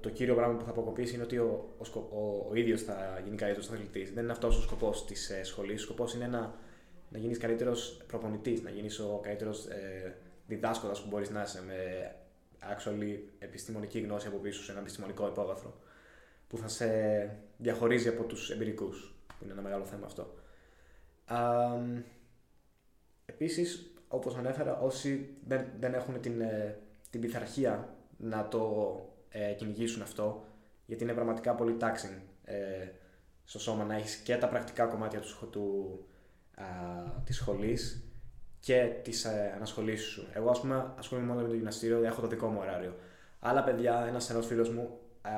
το 0.00 0.10
κύριο 0.10 0.34
πράγμα 0.34 0.56
που 0.56 0.64
θα 0.64 0.70
αποκοπήσει 0.70 1.14
είναι 1.14 1.22
ότι 1.22 1.38
ο, 1.38 1.74
ο, 1.78 1.98
ο, 1.98 2.46
ο 2.50 2.54
ίδιος 2.54 2.82
θα 2.82 3.20
γίνει 3.24 3.36
καλύτερος 3.36 3.70
αθλητής. 3.70 4.12
Δεν 4.12 4.22
είναι 4.22 4.32
αυτός 4.32 4.58
ο 4.58 4.60
σκοπός 4.60 5.04
της 5.04 5.30
ε, 5.30 5.42
σχολής. 5.42 5.80
Ο 5.82 5.84
σκοπός 5.84 6.14
είναι 6.14 6.26
να, 6.26 6.54
να 7.08 7.18
γίνεις 7.18 7.38
καλύτερος 7.38 8.02
προπονητής, 8.06 8.62
να 8.62 8.70
γίνεις 8.70 8.98
ο 8.98 9.20
καλύτερος 9.22 9.66
ε, 9.66 10.16
διδάσκοντας 10.46 11.02
που 11.02 11.08
μπορείς 11.08 11.30
να 11.30 11.42
είσαι 11.42 11.62
με 11.66 12.10
actually 12.60 13.18
επιστημονική 13.38 14.00
γνώση 14.00 14.26
από 14.26 14.36
πίσω 14.36 14.62
σε 14.62 14.70
ένα 14.70 14.80
επιστημονικό 14.80 15.26
υπόβαθρο 15.26 15.74
που 16.48 16.56
θα 16.56 16.68
σε 16.68 16.86
διαχωρίζει 17.56 18.08
από 18.08 18.22
τους 18.22 18.50
εμπειρικούς, 18.50 19.14
που 19.26 19.44
είναι 19.44 19.52
ένα 19.52 19.62
μεγάλο 19.62 19.84
θέμα 19.84 20.06
αυτό. 20.06 20.34
Um, 21.28 22.02
Επίσης, 23.26 23.92
όπως 24.08 24.36
ανέφερα, 24.36 24.78
όσοι 24.78 25.36
δεν, 25.46 25.66
δεν 25.80 25.94
έχουν 25.94 26.20
την, 26.20 26.40
ε, 26.40 26.78
την 27.10 27.20
πειθαρχία 27.20 27.94
να 28.16 28.48
το 28.48 28.94
ε, 29.30 29.52
κυνηγήσουν 29.52 30.02
αυτό, 30.02 30.44
γιατί 30.86 31.02
είναι 31.02 31.12
πραγματικά 31.12 31.54
πολύ 31.54 31.76
taxing 31.80 32.20
ε, 32.44 32.88
στο 33.44 33.58
σώμα 33.58 33.84
να 33.84 33.94
έχεις 33.94 34.16
και 34.16 34.36
τα 34.36 34.48
πρακτικά 34.48 34.86
κομμάτια 34.86 35.20
του, 35.20 35.48
του, 35.50 35.98
α, 36.54 36.64
της 37.24 37.36
σχολής 37.36 38.04
και 38.60 38.92
τις 39.02 39.24
ε, 39.24 39.52
ανασχολήσεις 39.54 40.06
σου. 40.06 40.28
Εγώ, 40.32 40.50
ας 40.50 40.60
πούμε, 40.60 40.92
ασχολούμαι 40.98 41.26
μόνο 41.26 41.40
με 41.40 41.48
το 41.48 41.54
γυμναστήριο, 41.54 42.04
έχω 42.04 42.20
το 42.20 42.26
δικό 42.26 42.48
μου 42.48 42.58
ωράριο. 42.60 42.94
Άλλα 43.40 43.64
παιδιά, 43.64 44.04
ένας 44.08 44.30
ενός 44.30 44.46
φίλος 44.46 44.70
μου, 44.70 44.98
α, 45.22 45.30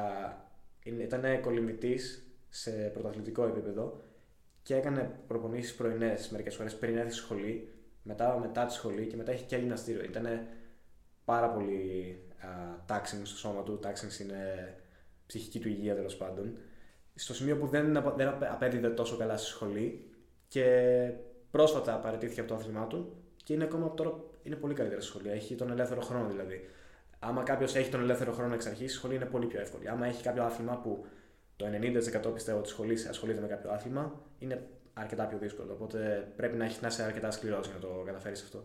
ήταν 0.82 1.40
κολυμβητής 1.40 2.26
σε 2.48 2.70
πρωταθλητικό 2.70 3.46
επίπεδο 3.46 4.00
και 4.62 4.74
έκανε 4.74 5.10
προπονήσεις 5.26 5.74
πρωινές 5.74 6.28
μερικές 6.28 6.54
φορές 6.54 6.76
πριν 6.76 6.96
έρθει 6.96 7.10
στη 7.12 7.20
σχολή, 7.20 7.68
μετά, 8.02 8.38
μετά 8.38 8.66
τη 8.66 8.72
σχολή 8.72 9.06
και 9.06 9.16
μετά 9.16 9.32
έχει 9.32 9.44
και 9.44 9.56
γυμναστήριο. 9.56 10.02
Ήταν 10.04 10.46
πάρα 11.24 11.50
πολύ 11.50 12.18
τάξινγκ 12.86 13.24
στο 13.24 13.36
σώμα 13.36 13.62
του, 13.62 13.78
τάξινγκ 13.78 14.10
είναι 14.20 14.74
ψυχική 15.26 15.58
του 15.60 15.68
υγεία 15.68 15.94
τέλος 15.94 16.16
πάντων. 16.16 16.56
Στο 17.14 17.34
σημείο 17.34 17.56
που 17.56 17.66
δεν, 17.66 18.02
δεν 18.16 18.28
απέδιδε 18.28 18.88
τόσο 18.88 19.16
καλά 19.16 19.36
στη 19.36 19.46
σχολή 19.46 20.10
και 20.48 20.64
πρόσφατα 21.50 21.96
παραιτήθηκε 21.96 22.40
από 22.40 22.48
το 22.48 22.54
άθλημά 22.54 22.86
του 22.86 23.16
και 23.44 23.52
είναι 23.52 23.64
ακόμα 23.64 23.94
τώρα 23.94 24.14
είναι 24.42 24.56
πολύ 24.56 24.74
καλύτερα 24.74 25.00
στη 25.00 25.10
σχολή. 25.10 25.30
Έχει 25.30 25.54
τον 25.54 25.70
ελεύθερο 25.70 26.00
χρόνο 26.00 26.28
δηλαδή. 26.28 26.68
Άμα 27.18 27.42
κάποιος 27.42 27.74
έχει 27.74 27.90
τον 27.90 28.00
ελεύθερο 28.00 28.32
χρόνο 28.32 28.54
εξ 28.54 28.66
αρχής, 28.66 28.92
η 28.92 28.94
σχολή 28.94 29.14
είναι 29.14 29.24
πολύ 29.24 29.46
πιο 29.46 29.60
εύκολη. 29.60 29.88
Άμα 29.88 30.06
έχει 30.06 30.22
κάποιο 30.22 30.42
άθλημα 30.42 30.76
που 30.76 31.06
το 31.56 31.66
90% 32.28 32.34
πιστεύω 32.34 32.60
τη 32.60 32.68
σχολή 32.68 33.06
ασχολείται 33.08 33.40
με 33.40 33.46
κάποιο 33.46 33.70
άθλημα, 33.70 34.20
είναι 34.38 34.66
αρκετά 34.94 35.26
πιο 35.26 35.38
δύσκολο. 35.38 35.72
Οπότε 35.72 36.32
πρέπει 36.36 36.56
να, 36.56 36.64
έχεις, 36.64 36.80
να 36.80 36.88
είσαι 36.88 37.02
αρκετά 37.02 37.30
σκληρός 37.30 37.66
για 37.66 37.74
να 37.74 37.80
το 37.80 38.02
καταφέρεις 38.06 38.42
αυτό. 38.42 38.64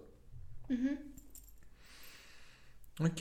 Οκ. 3.00 3.18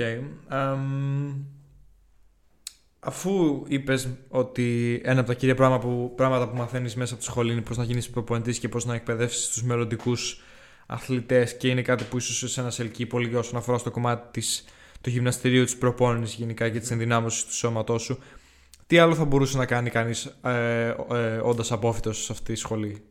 αφού 2.99 3.65
είπες 3.69 4.09
ότι 4.29 5.01
ένα 5.05 5.21
από 5.21 5.29
τα 5.29 5.35
κύρια 5.35 5.55
πράγματα 5.55 5.87
που, 5.87 6.13
πράγματα 6.17 6.49
που 6.49 6.57
μαθαίνεις 6.57 6.95
μέσα 6.97 7.15
από 7.15 7.23
τη 7.23 7.29
σχολή 7.29 7.53
είναι 7.53 7.61
πώς 7.61 7.77
να 7.77 7.85
γίνεις 7.85 8.11
προπονητής 8.11 8.59
και 8.59 8.69
πώς 8.69 8.85
να 8.85 8.95
εκπαιδεύσεις 8.95 9.49
τους 9.49 9.63
μελλοντικούς 9.63 10.41
αθλητές 10.87 11.57
και 11.57 11.69
είναι 11.69 11.83
κάτι 11.83 12.05
που 12.05 12.17
ίσως 12.17 12.53
εσένα 12.53 12.73
ελκύει 12.79 13.07
πολύ 13.07 13.37
όσον 13.37 13.57
αφορά 13.57 13.79
στο 13.79 13.91
κομμάτι 13.91 14.41
της, 14.41 14.65
του 15.01 15.11
γυμναστηρίου, 15.11 15.65
της 15.65 15.77
προπόνησης 15.77 16.37
γενικά 16.37 16.69
και 16.69 16.79
της 16.79 16.91
ενδυνάμωσης 16.91 17.45
του 17.45 17.55
σώματός 17.55 18.03
σου. 18.03 18.19
Τι 18.87 18.99
άλλο 18.99 19.15
θα 19.15 19.25
μπορούσε 19.25 19.57
να 19.57 19.67
κάνει 19.67 19.91
κανείς 19.91 20.25
ε, 20.25 20.95
ε, 21.11 21.37
όντας 21.37 21.73
απόφοιτος 21.73 22.25
σε 22.25 22.33
αυτή 22.33 22.53
τη 22.53 22.59
σχολή; 22.59 23.05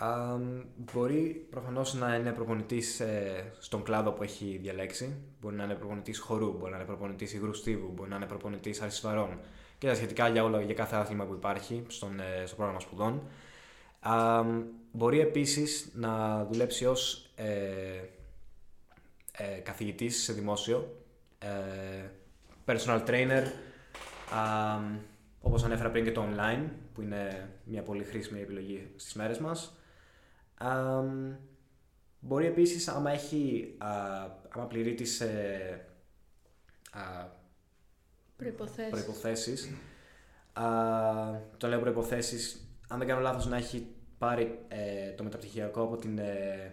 Um, 0.00 0.64
μπορεί 0.76 1.46
προφανώς 1.50 1.94
να 1.94 2.14
είναι 2.14 2.32
προπονητής 2.32 3.00
ε, 3.00 3.52
στον 3.58 3.82
κλάδο 3.82 4.12
που 4.12 4.22
έχει 4.22 4.58
διαλέξει. 4.62 5.16
Μπορεί 5.40 5.56
να 5.56 5.64
είναι 5.64 5.74
προπονητής 5.74 6.18
χορού, 6.18 6.52
μπορεί 6.52 6.70
να 6.70 6.76
είναι 6.76 6.86
προπονητής 6.86 7.32
υγρού 7.32 7.58
στίβου, 7.58 7.92
μπορεί 7.94 8.10
να 8.10 8.16
είναι 8.16 8.26
προπονητής 8.26 8.80
άρσης 8.80 9.09
βαρών 9.09 9.38
και 9.78 9.86
τα 9.86 9.94
σχετικά 9.94 10.28
για, 10.28 10.44
όλα, 10.44 10.60
για 10.60 10.74
κάθε 10.74 10.96
άθλημα 10.96 11.24
που 11.24 11.34
υπάρχει 11.34 11.84
στον, 11.86 12.20
ε, 12.20 12.46
στο 12.46 12.56
πρόγραμμα 12.56 12.80
σπουδών. 12.80 13.22
Um, 14.06 14.62
μπορεί 14.92 15.20
επίσης 15.20 15.90
να 15.94 16.44
δουλέψει 16.44 16.86
ως 16.86 17.30
ε, 17.34 17.46
ε, 19.32 19.58
καθηγητής 19.62 20.22
σε 20.22 20.32
δημόσιο, 20.32 21.04
ε, 21.38 21.48
personal 22.64 23.04
trainer, 23.06 23.42
um, 24.32 24.98
όπως 25.40 25.64
ανέφερα 25.64 25.90
πριν 25.90 26.04
και 26.04 26.12
το 26.12 26.24
online, 26.30 26.68
που 26.94 27.02
είναι 27.02 27.50
μια 27.64 27.82
πολύ 27.82 28.04
χρήσιμη 28.04 28.40
επιλογή 28.40 28.90
στις 28.96 29.14
μέρες 29.14 29.38
μας 29.38 29.76
μπορεί 32.20 32.46
επίσης, 32.46 32.88
άμα 32.88 33.10
έχει, 33.10 33.74
α, 33.78 33.88
άμα 34.48 34.66
πληρεί 34.66 34.94
τις 34.94 35.20
ε, 35.20 35.86
α, 36.90 37.26
προϋποθέσεις, 38.36 38.90
προϋποθέσεις 38.90 39.70
α, 40.52 40.64
το 41.56 41.68
λέω 41.68 41.80
προϋποθέσεις, 41.80 42.68
αν 42.88 42.98
δεν 42.98 43.08
κάνω 43.08 43.20
λάθος 43.20 43.46
να 43.46 43.56
έχει 43.56 43.86
πάρει 44.18 44.64
ε, 44.68 45.10
το 45.10 45.22
μεταπτυχιακό 45.22 45.82
από 45.82 45.96
την 45.96 46.18
ε, 46.18 46.72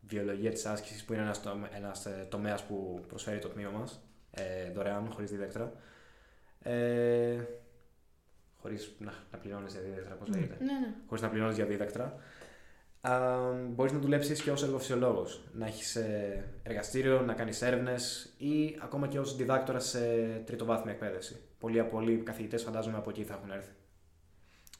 βιολογία 0.00 0.50
της 0.50 0.66
άσκησης 0.66 1.04
που 1.04 1.12
είναι 1.12 1.22
ένας, 1.22 1.42
το, 1.42 1.58
ένας 1.74 2.06
ε, 2.06 2.26
τομέας 2.28 2.64
που 2.64 3.04
προσφέρει 3.08 3.38
το 3.38 3.48
τμήμα 3.48 3.70
μας 3.70 4.00
ε, 4.30 4.70
δωρεάν, 4.70 5.10
χωρίς 5.10 5.30
δίδακτρα. 5.30 5.72
Ε, 6.62 7.44
χωρίς 8.56 8.94
να, 8.98 9.12
να 9.32 9.38
πληρώνεις 9.38 9.72
για 9.72 9.80
δίδακτρα, 9.80 10.14
πώς 10.14 10.28
λέγεται. 10.28 10.56
Ναι, 10.64 10.72
ναι. 10.72 10.94
Χωρίς 11.06 11.22
να 11.22 11.28
πληρώνεις 11.28 11.56
για 11.56 11.66
δίδακτρα 11.66 12.18
μπορείς 13.74 13.92
να 13.92 13.98
δουλέψεις 13.98 14.42
και 14.42 14.50
ως 14.50 14.62
εργοφυσιολόγος. 14.62 15.42
Να 15.52 15.66
έχεις 15.66 15.96
ε, 15.96 16.44
εργαστήριο, 16.62 17.20
να 17.20 17.34
κάνεις 17.34 17.62
έρευνες 17.62 18.34
ή 18.38 18.78
ακόμα 18.82 19.08
και 19.08 19.18
ως 19.18 19.36
διδάκτορα 19.36 19.78
σε 19.78 20.00
τριτοβάθμια 20.46 20.92
εκπαίδευση. 20.92 21.36
Πολλοί 21.58 21.80
από 21.80 21.90
πολλοί 21.90 22.16
καθηγητές 22.16 22.62
φαντάζομαι 22.62 22.96
από 22.96 23.10
εκεί 23.10 23.24
θα 23.24 23.34
έχουν 23.34 23.50
έρθει. 23.50 23.70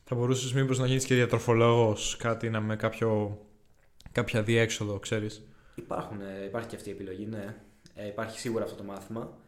Θα 0.04 0.14
μπορούσες 0.14 0.52
μήπως 0.52 0.78
να 0.78 0.86
γίνεις 0.86 1.04
και 1.04 1.14
διατροφολόγος, 1.14 2.16
κάτι 2.16 2.50
να 2.50 2.60
με 2.60 2.76
κάποιο, 2.76 3.38
κάποια 4.12 4.42
διέξοδο, 4.42 4.98
ξέρεις; 4.98 5.42
Υπάρχουν, 5.74 6.20
ε, 6.20 6.44
υπάρχει 6.44 6.68
και 6.68 6.76
αυτή 6.76 6.88
η 6.88 6.92
επιλογή, 6.92 7.26
ναι. 7.26 7.56
Ε, 7.94 8.06
υπάρχει 8.06 8.40
σίγουρα 8.40 8.64
αυτό 8.64 8.76
το 8.76 8.82
μάθημα. 8.82 9.38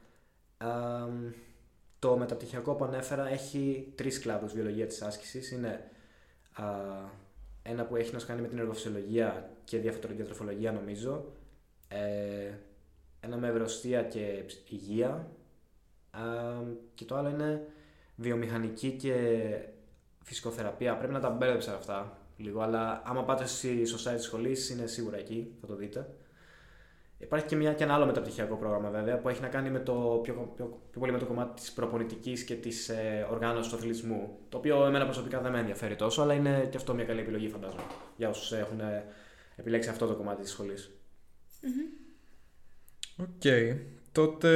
το 1.99 2.17
μεταπτυχιακό 2.17 2.75
που 2.75 2.85
ανέφερα 2.85 3.29
έχει 3.29 3.93
τρεις 3.95 4.19
κλάδους 4.19 4.53
βιολογία 4.53 4.87
της 4.87 5.03
άσκησης. 5.03 5.51
Είναι 5.51 5.91
ένα 7.63 7.85
που 7.87 7.97
έχει 7.97 8.13
να 8.15 8.21
κάνει 8.21 8.41
με 8.41 8.49
την 8.49 8.59
εργοφυσιολογία 8.59 9.51
και 9.65 9.79
διατροφολογία 9.79 10.73
νομίζω. 10.73 11.25
Ε, 11.89 12.51
ένα 13.21 13.37
με 13.37 13.49
ευρωστία 13.49 14.03
και 14.03 14.43
ψ- 14.47 14.71
υγεία 14.71 15.29
Α, 16.11 16.21
και 16.95 17.05
το 17.05 17.17
άλλο 17.17 17.29
είναι 17.29 17.67
βιομηχανική 18.17 18.91
και 18.93 19.15
φυσικοθεραπεία. 20.23 20.97
Πρέπει 20.97 21.13
να 21.13 21.21
τα 21.21 21.31
μπέρδεψα 21.31 21.75
αυτά 21.75 22.19
λίγο, 22.37 22.61
αλλά 22.61 23.03
άμα 23.05 23.25
πάτε 23.25 23.47
στη- 23.47 23.87
στο 23.87 24.11
site 24.11 24.15
της 24.17 24.25
σχολής 24.25 24.71
είναι 24.71 24.87
σίγουρα 24.87 25.17
εκεί, 25.17 25.55
θα 25.61 25.67
το 25.67 25.75
δείτε. 25.77 26.15
Υπάρχει 27.23 27.47
και, 27.47 27.57
μια, 27.57 27.73
και 27.73 27.85
ένα 27.85 27.95
άλλο 27.95 28.07
μεταπτυχιακό 28.07 28.57
πρόγραμμα 28.57 28.91
βέβαια 28.91 29.19
που 29.19 29.29
έχει 29.29 29.41
να 29.41 29.49
κάνει 29.49 29.71
με 29.71 29.79
το 29.79 30.21
πιο, 30.23 30.53
πιο, 30.57 30.81
πιο 30.91 31.01
πολύ 31.01 31.13
με 31.13 31.19
το 31.19 31.25
κομμάτι 31.25 31.61
της 31.61 31.73
προπονητικής 31.73 32.45
και 32.45 32.55
της 32.55 32.89
ε, 32.89 33.27
οργάνωσης 33.31 33.73
του 33.73 33.77
αθλητισμού. 33.77 34.39
Το 34.49 34.57
οποίο 34.57 34.87
εμένα 34.87 35.05
προσωπικά 35.05 35.41
δεν 35.41 35.53
με 35.53 35.59
ενδιαφέρει 35.59 35.97
τόσο, 35.97 36.23
αλλά 36.23 36.35
είναι 36.35 36.69
και 36.71 36.77
αυτό 36.77 36.95
μια 36.95 37.05
καλή 37.05 37.21
επιλογή 37.21 37.49
φαντάζομαι 37.49 37.83
για 38.17 38.29
όσους 38.29 38.53
έχουν 38.53 38.81
ε, 38.81 39.05
επιλέξει 39.57 39.89
αυτό 39.89 40.07
το 40.07 40.15
κομμάτι 40.15 40.43
της 40.43 40.51
σχολής. 40.51 40.91
Οκ. 43.17 43.43
Τότε 44.13 44.49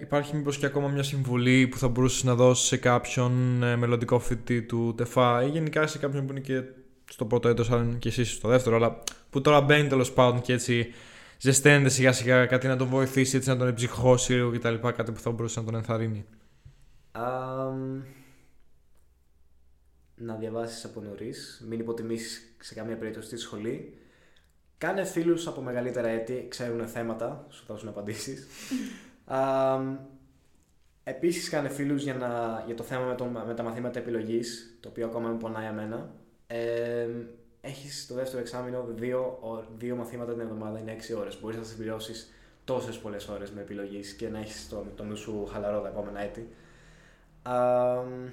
υπάρχει 0.00 0.36
μήπως 0.36 0.58
και 0.58 0.66
ακόμα 0.66 0.88
μια 0.88 1.02
συμβουλή 1.02 1.68
που 1.68 1.78
θα 1.78 1.88
μπορούσες 1.88 2.24
να 2.24 2.34
δώσεις 2.34 2.66
σε 2.66 2.76
κάποιον 2.76 3.62
ε, 3.62 3.76
μελλοντικό 3.76 4.18
φοιτητή 4.18 4.62
του 4.62 4.94
ΤΕΦΑΑ 4.96 5.42
ή 5.44 5.48
γενικά 5.48 5.86
σε 5.86 5.98
κάποιον 5.98 6.26
που 6.26 6.32
είναι 6.32 6.40
και 6.40 6.62
στο 7.10 7.24
πρώτο 7.24 7.48
έτος, 7.48 7.70
αν 7.70 7.98
και 7.98 8.08
εσύ 8.08 8.16
είσαι 8.16 8.30
στο 8.30 8.48
δεύτερο, 8.48 8.76
αλλά 8.76 9.02
που 9.30 9.40
τώρα 9.40 9.60
μπαίνει 9.60 9.88
τέλος 9.88 10.12
πάντων 10.12 10.40
και 10.40 10.52
έτσι 10.52 10.92
ζεσταίνεται 11.42 11.88
σιγά 11.88 12.12
σιγά 12.12 12.46
κάτι 12.46 12.66
να 12.66 12.76
τον 12.76 12.88
βοηθήσει, 12.88 13.36
έτσι 13.36 13.48
να 13.48 13.56
τον 13.56 13.68
εμψυχώσει 13.68 14.32
λίγο 14.32 14.50
κτλ. 14.50 14.74
Κάτι 14.74 15.12
που 15.12 15.20
θα 15.20 15.30
μπορούσε 15.30 15.60
να 15.60 15.64
τον 15.64 15.74
ενθαρρύνει. 15.74 16.24
Αμ, 17.12 18.02
να 20.14 20.34
διαβάσεις 20.34 20.84
από 20.84 21.00
νωρίς, 21.00 21.64
μην 21.68 21.80
υποτιμήσεις 21.80 22.54
σε 22.58 22.74
καμία 22.74 22.96
περίπτωση 22.96 23.28
τη 23.28 23.36
σχολή. 23.36 23.96
Κάνε 24.78 25.04
φίλους 25.04 25.46
από 25.46 25.60
μεγαλύτερα 25.60 26.08
έτη, 26.08 26.46
ξέρουν 26.48 26.88
θέματα, 26.88 27.46
σου 27.50 27.64
δώσουν 27.66 27.88
απαντήσεις. 27.88 28.46
Αμ, 29.24 29.98
επίσης 31.04 31.48
κάνε 31.48 31.68
φίλους 31.68 32.02
για, 32.02 32.14
να, 32.14 32.62
για 32.66 32.74
το 32.74 32.82
θέμα 32.82 33.04
με, 33.04 33.14
το, 33.14 33.24
με 33.24 33.54
τα 33.54 33.62
μαθήματα 33.62 33.98
επιλογής, 33.98 34.78
το 34.80 34.88
οποίο 34.88 35.06
ακόμα 35.06 35.28
με 35.28 35.38
πονάει 35.38 35.66
εμένα. 35.66 36.14
Ε, 36.46 37.08
έχεις 37.64 38.06
το 38.06 38.14
δεύτερο 38.14 38.40
εξάμεινο 38.40 38.84
δύο, 38.88 39.38
ω- 39.40 39.64
δύο 39.76 39.96
μαθήματα 39.96 40.32
την 40.32 40.40
εβδομάδα, 40.40 40.78
είναι 40.78 40.92
έξι 40.92 41.14
ώρες. 41.14 41.40
Μπορείς 41.40 41.56
να 41.56 41.64
συμπληρώσεις 41.64 42.32
τόσες 42.64 42.98
πολλές 42.98 43.28
ώρες 43.28 43.50
με 43.50 43.60
επιλογής 43.60 44.12
και 44.12 44.28
να 44.28 44.38
έχεις 44.38 44.68
το, 44.68 44.84
το 44.96 45.04
νου 45.04 45.16
σου 45.16 45.46
χαλαρό 45.46 45.80
τα 45.80 45.88
επόμενα 45.88 46.20
έτη. 46.20 46.48
Αμ, 47.42 48.28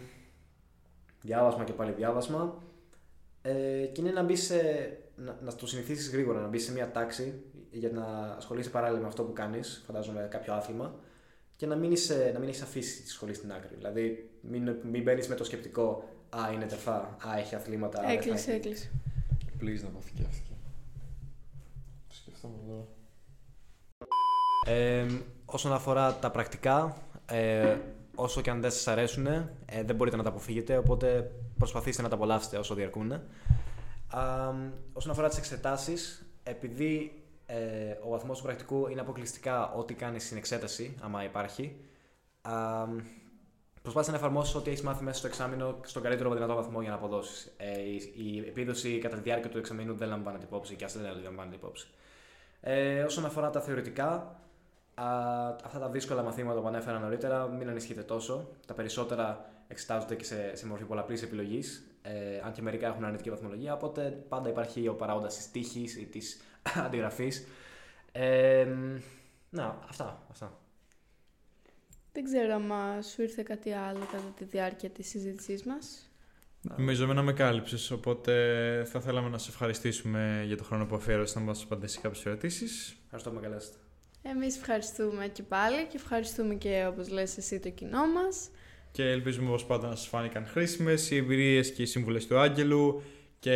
διάβασμα 1.21 1.63
και 1.63 1.73
πάλι 1.73 1.91
διάβασμα. 1.91 2.63
Ε, 3.41 3.85
και 3.85 4.01
είναι 4.01 4.11
να 4.11 4.23
μπεις 4.23 4.43
σε. 4.43 4.57
να, 5.15 5.37
να 5.41 5.55
το 5.55 5.67
συνηθίσεις 5.67 6.09
γρήγορα, 6.11 6.39
να 6.39 6.47
μπεις 6.47 6.63
σε 6.63 6.71
μια 6.71 6.91
τάξη 6.91 7.41
για 7.71 7.89
να 7.89 8.03
ασχολείσαι 8.37 8.69
παράλληλα 8.69 9.01
με 9.01 9.07
αυτό 9.07 9.23
που 9.23 9.33
κάνεις, 9.33 9.83
φαντάζομαι 9.85 10.27
κάποιο 10.31 10.53
άθλημα, 10.53 10.95
και 11.55 11.65
να 11.65 11.75
μην, 11.75 11.91
είσαι, 11.91 12.29
να 12.33 12.39
μην 12.39 12.47
έχεις 12.49 12.61
αφήσει 12.61 13.01
τη 13.01 13.09
σχολή 13.09 13.33
στην 13.33 13.51
άκρη. 13.51 13.75
Δηλαδή, 13.75 14.29
μην, 14.41 14.75
μην 14.83 15.03
μπαίνεις 15.03 15.27
με 15.27 15.35
το 15.35 15.43
σκεπτικό 15.43 16.09
Α, 16.29 16.51
είναι 16.53 16.65
τεφά, 16.65 16.95
Α, 17.27 17.37
έχει 17.37 17.55
αθλήματα. 17.55 17.97
α, 17.99 18.01
δεν 18.01 18.09
θα 18.09 18.15
Έκλεισε, 18.17 18.49
έχει». 18.49 18.59
έκλεισε. 18.59 18.91
Please 19.61 19.83
να 19.83 19.89
δοθεί 19.89 20.11
και 20.11 20.23
αυτή. 20.27 20.41
Το 22.07 22.15
σκεφτόμουν 22.15 22.59
τώρα. 22.67 22.87
Ε, 24.65 25.05
όσον 25.45 25.73
αφορά 25.73 26.15
τα 26.15 26.31
πρακτικά, 26.31 26.97
ε, 27.25 27.77
όσο 28.15 28.41
και 28.41 28.49
αν 28.49 28.61
δεν 28.61 28.71
σας 28.71 28.87
αρέσουν, 28.87 29.27
ε, 29.27 29.47
δεν 29.85 29.95
μπορείτε 29.95 30.15
να 30.15 30.23
τα 30.23 30.29
αποφύγετε, 30.29 30.77
οπότε 30.77 31.31
προσπαθήστε 31.57 32.01
να 32.01 32.09
τα 32.09 32.15
απολαύσετε 32.15 32.57
όσο 32.57 32.75
διαρκούν. 32.75 33.11
Α, 33.11 33.21
όσον 34.93 35.11
αφορά 35.11 35.29
τις 35.29 35.37
εξετάσεις, 35.37 36.25
επειδή 36.43 37.23
ε, 37.45 37.97
ο 38.05 38.09
βαθμός 38.09 38.37
του 38.37 38.43
πρακτικού 38.43 38.87
είναι 38.87 39.01
αποκλειστικά 39.01 39.71
ό,τι 39.71 39.93
κάνεις 39.93 40.25
στην 40.25 40.37
εξέταση, 40.37 40.95
άμα 41.01 41.23
υπάρχει, 41.23 41.75
α, 42.41 42.85
προσπάθησε 43.81 44.11
να 44.11 44.17
εφαρμόσεις 44.17 44.55
ό,τι 44.55 44.69
έχεις 44.69 44.81
μάθει 44.81 45.03
μέσα 45.03 45.17
στο 45.17 45.27
εξάμεινο 45.27 45.79
στον 45.83 46.01
καλύτερο 46.01 46.33
δυνατό 46.33 46.55
βαθμό 46.55 46.81
για 46.81 46.89
να 46.89 46.95
αποδώσεις. 46.95 47.53
Ε, 47.57 47.79
η, 47.79 48.13
η 48.15 48.39
επίδοση 48.47 48.97
κατά 48.97 49.15
τη 49.15 49.21
διάρκεια 49.21 49.49
του 49.49 49.57
εξαμήνου 49.57 49.95
δεν 49.95 50.09
λαμβάνεται 50.09 50.45
υπόψη 50.45 50.75
και 50.75 50.85
ας 50.85 50.97
δεν 50.97 51.21
λαμβάνεται 51.23 51.55
υπόψη. 51.55 51.87
Ε, 52.61 53.01
όσον 53.01 53.25
αφορά 53.25 53.49
τα 53.49 53.61
θεωρητικά, 53.61 54.39
Α, 54.99 55.47
αυτά 55.63 55.79
τα 55.79 55.89
δύσκολα 55.89 56.23
μαθήματα 56.23 56.59
που 56.59 56.67
ανέφερα 56.67 56.99
νωρίτερα, 56.99 57.47
μην 57.47 57.69
ανησυχείτε 57.69 58.01
τόσο. 58.01 58.49
Τα 58.67 58.73
περισσότερα 58.73 59.49
εξετάζονται 59.67 60.15
και 60.15 60.23
σε, 60.23 60.55
σε 60.55 60.67
μορφή 60.67 60.83
πολλαπλής 60.83 61.21
επιλογής, 61.21 61.91
ε, 62.01 62.39
αν 62.45 62.51
και 62.51 62.61
μερικά 62.61 62.87
έχουν 62.87 63.03
αρνητική 63.03 63.29
βαθμολογία. 63.29 63.73
Οπότε 63.73 64.01
πάντα 64.29 64.49
υπάρχει 64.49 64.87
ο 64.87 64.93
παράγοντας 64.93 65.35
της 65.35 65.51
τύχης 65.51 65.97
ή 65.97 66.05
της 66.05 66.41
αντιγραφής. 66.85 67.47
Ε, 68.11 68.67
να, 69.49 69.77
αυτά. 69.89 70.23
αυτά. 70.31 70.57
Δεν 72.11 72.23
ξέρω 72.23 72.53
αν 72.53 73.03
σου 73.03 73.21
ήρθε 73.21 73.43
κάτι 73.43 73.71
άλλο 73.71 73.99
κατά 74.11 74.33
τη 74.37 74.43
διάρκεια 74.43 74.89
της 74.89 75.07
συζήτησής 75.07 75.63
μας. 75.63 76.09
Νομίζω 76.61 77.03
εμένα 77.03 77.21
με 77.21 77.33
κάλυψες, 77.33 77.91
οπότε 77.91 78.33
θα 78.85 78.99
θέλαμε 78.99 79.29
να 79.29 79.37
σε 79.37 79.49
ευχαριστήσουμε 79.49 80.43
για 80.47 80.57
το 80.57 80.63
χρόνο 80.63 80.85
που 80.85 80.95
αφιέρωσες 80.95 81.35
να 81.35 81.41
μας 81.41 81.63
απαντήσεις 81.63 81.99
κάποιες 82.01 82.25
ερωτήσεις. 82.25 82.95
Ευχαριστώ 83.03 83.29
που 83.29 83.35
με 83.35 83.41
καλέσατε. 83.41 83.77
Εμείς 84.21 84.57
ευχαριστούμε 84.57 85.27
και 85.27 85.43
πάλι 85.43 85.85
και 85.85 85.95
ευχαριστούμε 85.95 86.55
και 86.55 86.85
όπως 86.89 87.09
λες 87.09 87.37
εσύ 87.37 87.59
το 87.59 87.69
κοινό 87.69 88.07
μας. 88.07 88.49
Και 88.91 89.03
ελπίζουμε 89.03 89.47
όπως 89.47 89.65
πάντα 89.65 89.87
να 89.87 89.95
σας 89.95 90.07
φάνηκαν 90.07 90.45
χρήσιμες 90.45 91.11
οι 91.11 91.15
εμπειρίες 91.15 91.71
και 91.71 91.81
οι 91.81 91.85
σύμβουλες 91.85 92.27
του 92.27 92.37
Άγγελου 92.37 93.01
και 93.39 93.55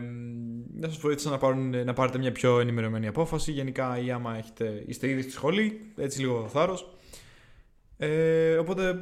μ, 0.00 0.80
να 0.80 0.88
σας 0.88 0.98
βοήθησαν 0.98 1.32
να, 1.32 1.38
πάρουν, 1.38 1.84
να 1.84 1.92
πάρετε 1.92 2.18
μια 2.18 2.32
πιο 2.32 2.60
ενημερωμένη 2.60 3.06
απόφαση. 3.06 3.52
Γενικά 3.52 3.98
ή 3.98 4.10
άμα 4.10 4.36
έχετε, 4.36 4.82
είστε 4.86 5.08
ήδη 5.08 5.22
στη 5.22 5.30
σχολή, 5.30 5.92
έτσι 5.96 6.20
λίγο 6.20 6.48
θάρρος. 6.48 6.95
Ε, 7.96 8.56
οπότε 8.56 8.98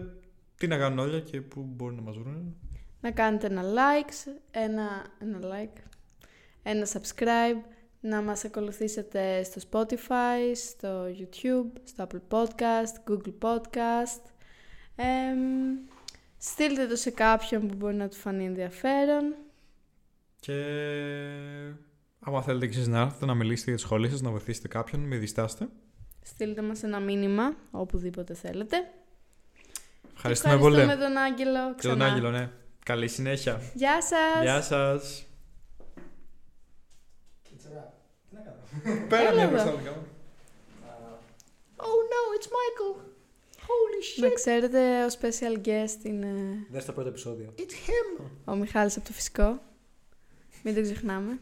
τι 0.57 0.67
να 0.67 0.77
κάνουν 0.79 0.99
όλα 0.99 1.21
και 1.21 1.41
πού 1.41 1.63
μπορούν 1.63 1.97
να 1.97 2.03
μας 2.03 2.19
βρουν. 2.19 2.57
Να 3.01 3.11
κάνετε 3.11 3.47
ένα 3.47 3.63
like, 3.63 4.33
ένα, 4.51 5.07
ένα 5.19 5.39
like, 5.43 5.81
ένα 6.63 6.87
subscribe, 6.87 7.61
να 8.01 8.23
μας 8.23 8.45
ακολουθήσετε 8.45 9.43
στο 9.43 9.61
Spotify, 9.71 10.53
στο 10.55 11.05
YouTube, 11.05 11.81
στο 11.85 12.07
Apple 12.07 12.21
Podcast, 12.29 13.11
Google 13.11 13.35
Podcast. 13.41 14.23
Εμ, 14.97 15.39
στείλτε 16.39 16.87
το 16.87 16.97
σε 16.97 17.11
κάποιον 17.11 17.67
που 17.67 17.75
μπορεί 17.77 17.95
να 17.95 18.09
του 18.09 18.17
φανεί 18.17 18.45
ενδιαφέρον. 18.45 19.35
Και 20.41 20.55
άμα 22.21 22.43
θέλετε 22.43 22.67
και 22.67 22.77
εσείς 22.77 22.89
να 22.89 23.01
έρθετε 23.01 23.27
να 23.27 23.35
μιλήσετε 23.35 23.71
για 23.71 23.79
τη 23.79 23.85
σχολή 23.85 24.11
σας, 24.11 24.21
να 24.21 24.31
βοηθήσετε 24.31 24.69
κάποιον, 24.69 25.01
μην 25.01 25.21
διστάστε. 25.21 25.69
Στείλτε 26.27 26.63
μας 26.63 26.83
ένα 26.83 27.01
μήνυμα, 27.01 27.55
οπουδήποτε 27.71 28.35
θέλετε. 28.35 28.77
Ευχαριστούμε 30.17 30.59
πολύ. 30.59 30.79
Ευχαριστούμε 30.81 31.07
τον 31.15 31.17
Άγγελο 31.23 31.69
Και 31.69 31.75
ξανά. 31.79 31.95
τον 31.97 32.03
Άγγελο, 32.07 32.31
ναι. 32.31 32.51
Καλή 32.85 33.09
συνέχεια. 33.09 33.61
Γεια 33.75 34.03
σας! 34.03 34.43
Γεια 34.43 34.63
σας. 34.63 35.27
Τι 37.43 37.51
να 38.31 38.41
κάνω. 38.41 39.07
Πέρα 39.09 39.23
Έλα 39.23 39.33
μια 39.35 39.43
εδώ. 39.43 39.51
προσταλικά. 39.53 39.91
Oh 41.77 42.01
no, 42.13 42.39
it's 42.39 42.47
Michael! 42.47 43.01
Holy 43.61 44.19
shit! 44.19 44.23
Να 44.23 44.35
ξέρετε, 44.35 45.05
ο 45.05 45.09
special 45.21 45.67
guest 45.67 46.05
είναι 46.05 46.29
Δες 46.71 46.85
το 46.85 46.93
πρώτο 46.93 47.09
επεισόδιο. 47.09 47.55
ο 48.45 48.55
Μιχάλης 48.55 48.97
από 48.97 49.07
το 49.07 49.13
Φυσικό. 49.13 49.61
Μην 50.63 50.75
το 50.75 50.83
ξεχνάμε. 50.83 51.39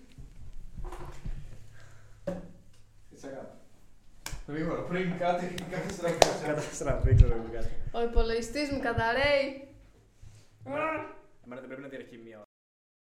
Γρήγορα, 4.47 4.81
πριν 4.81 5.19
κάτι, 5.19 5.55
κάτι 5.71 5.93
στραβή. 5.93 6.19
Καταστραφή, 6.47 7.15
ξέρω 7.15 7.35
εγώ 7.35 7.49
κάτι. 7.53 7.69
Ο 7.93 8.03
υπολογιστής 8.03 8.71
μου 8.71 8.81
καταραίει. 8.81 9.69
Εμένα 11.45 11.61
δεν 11.61 11.67
πρέπει 11.67 11.83
να 11.83 11.89
διαρκεί 11.89 12.17
μία 12.25 12.37
ώρα. 12.37 12.52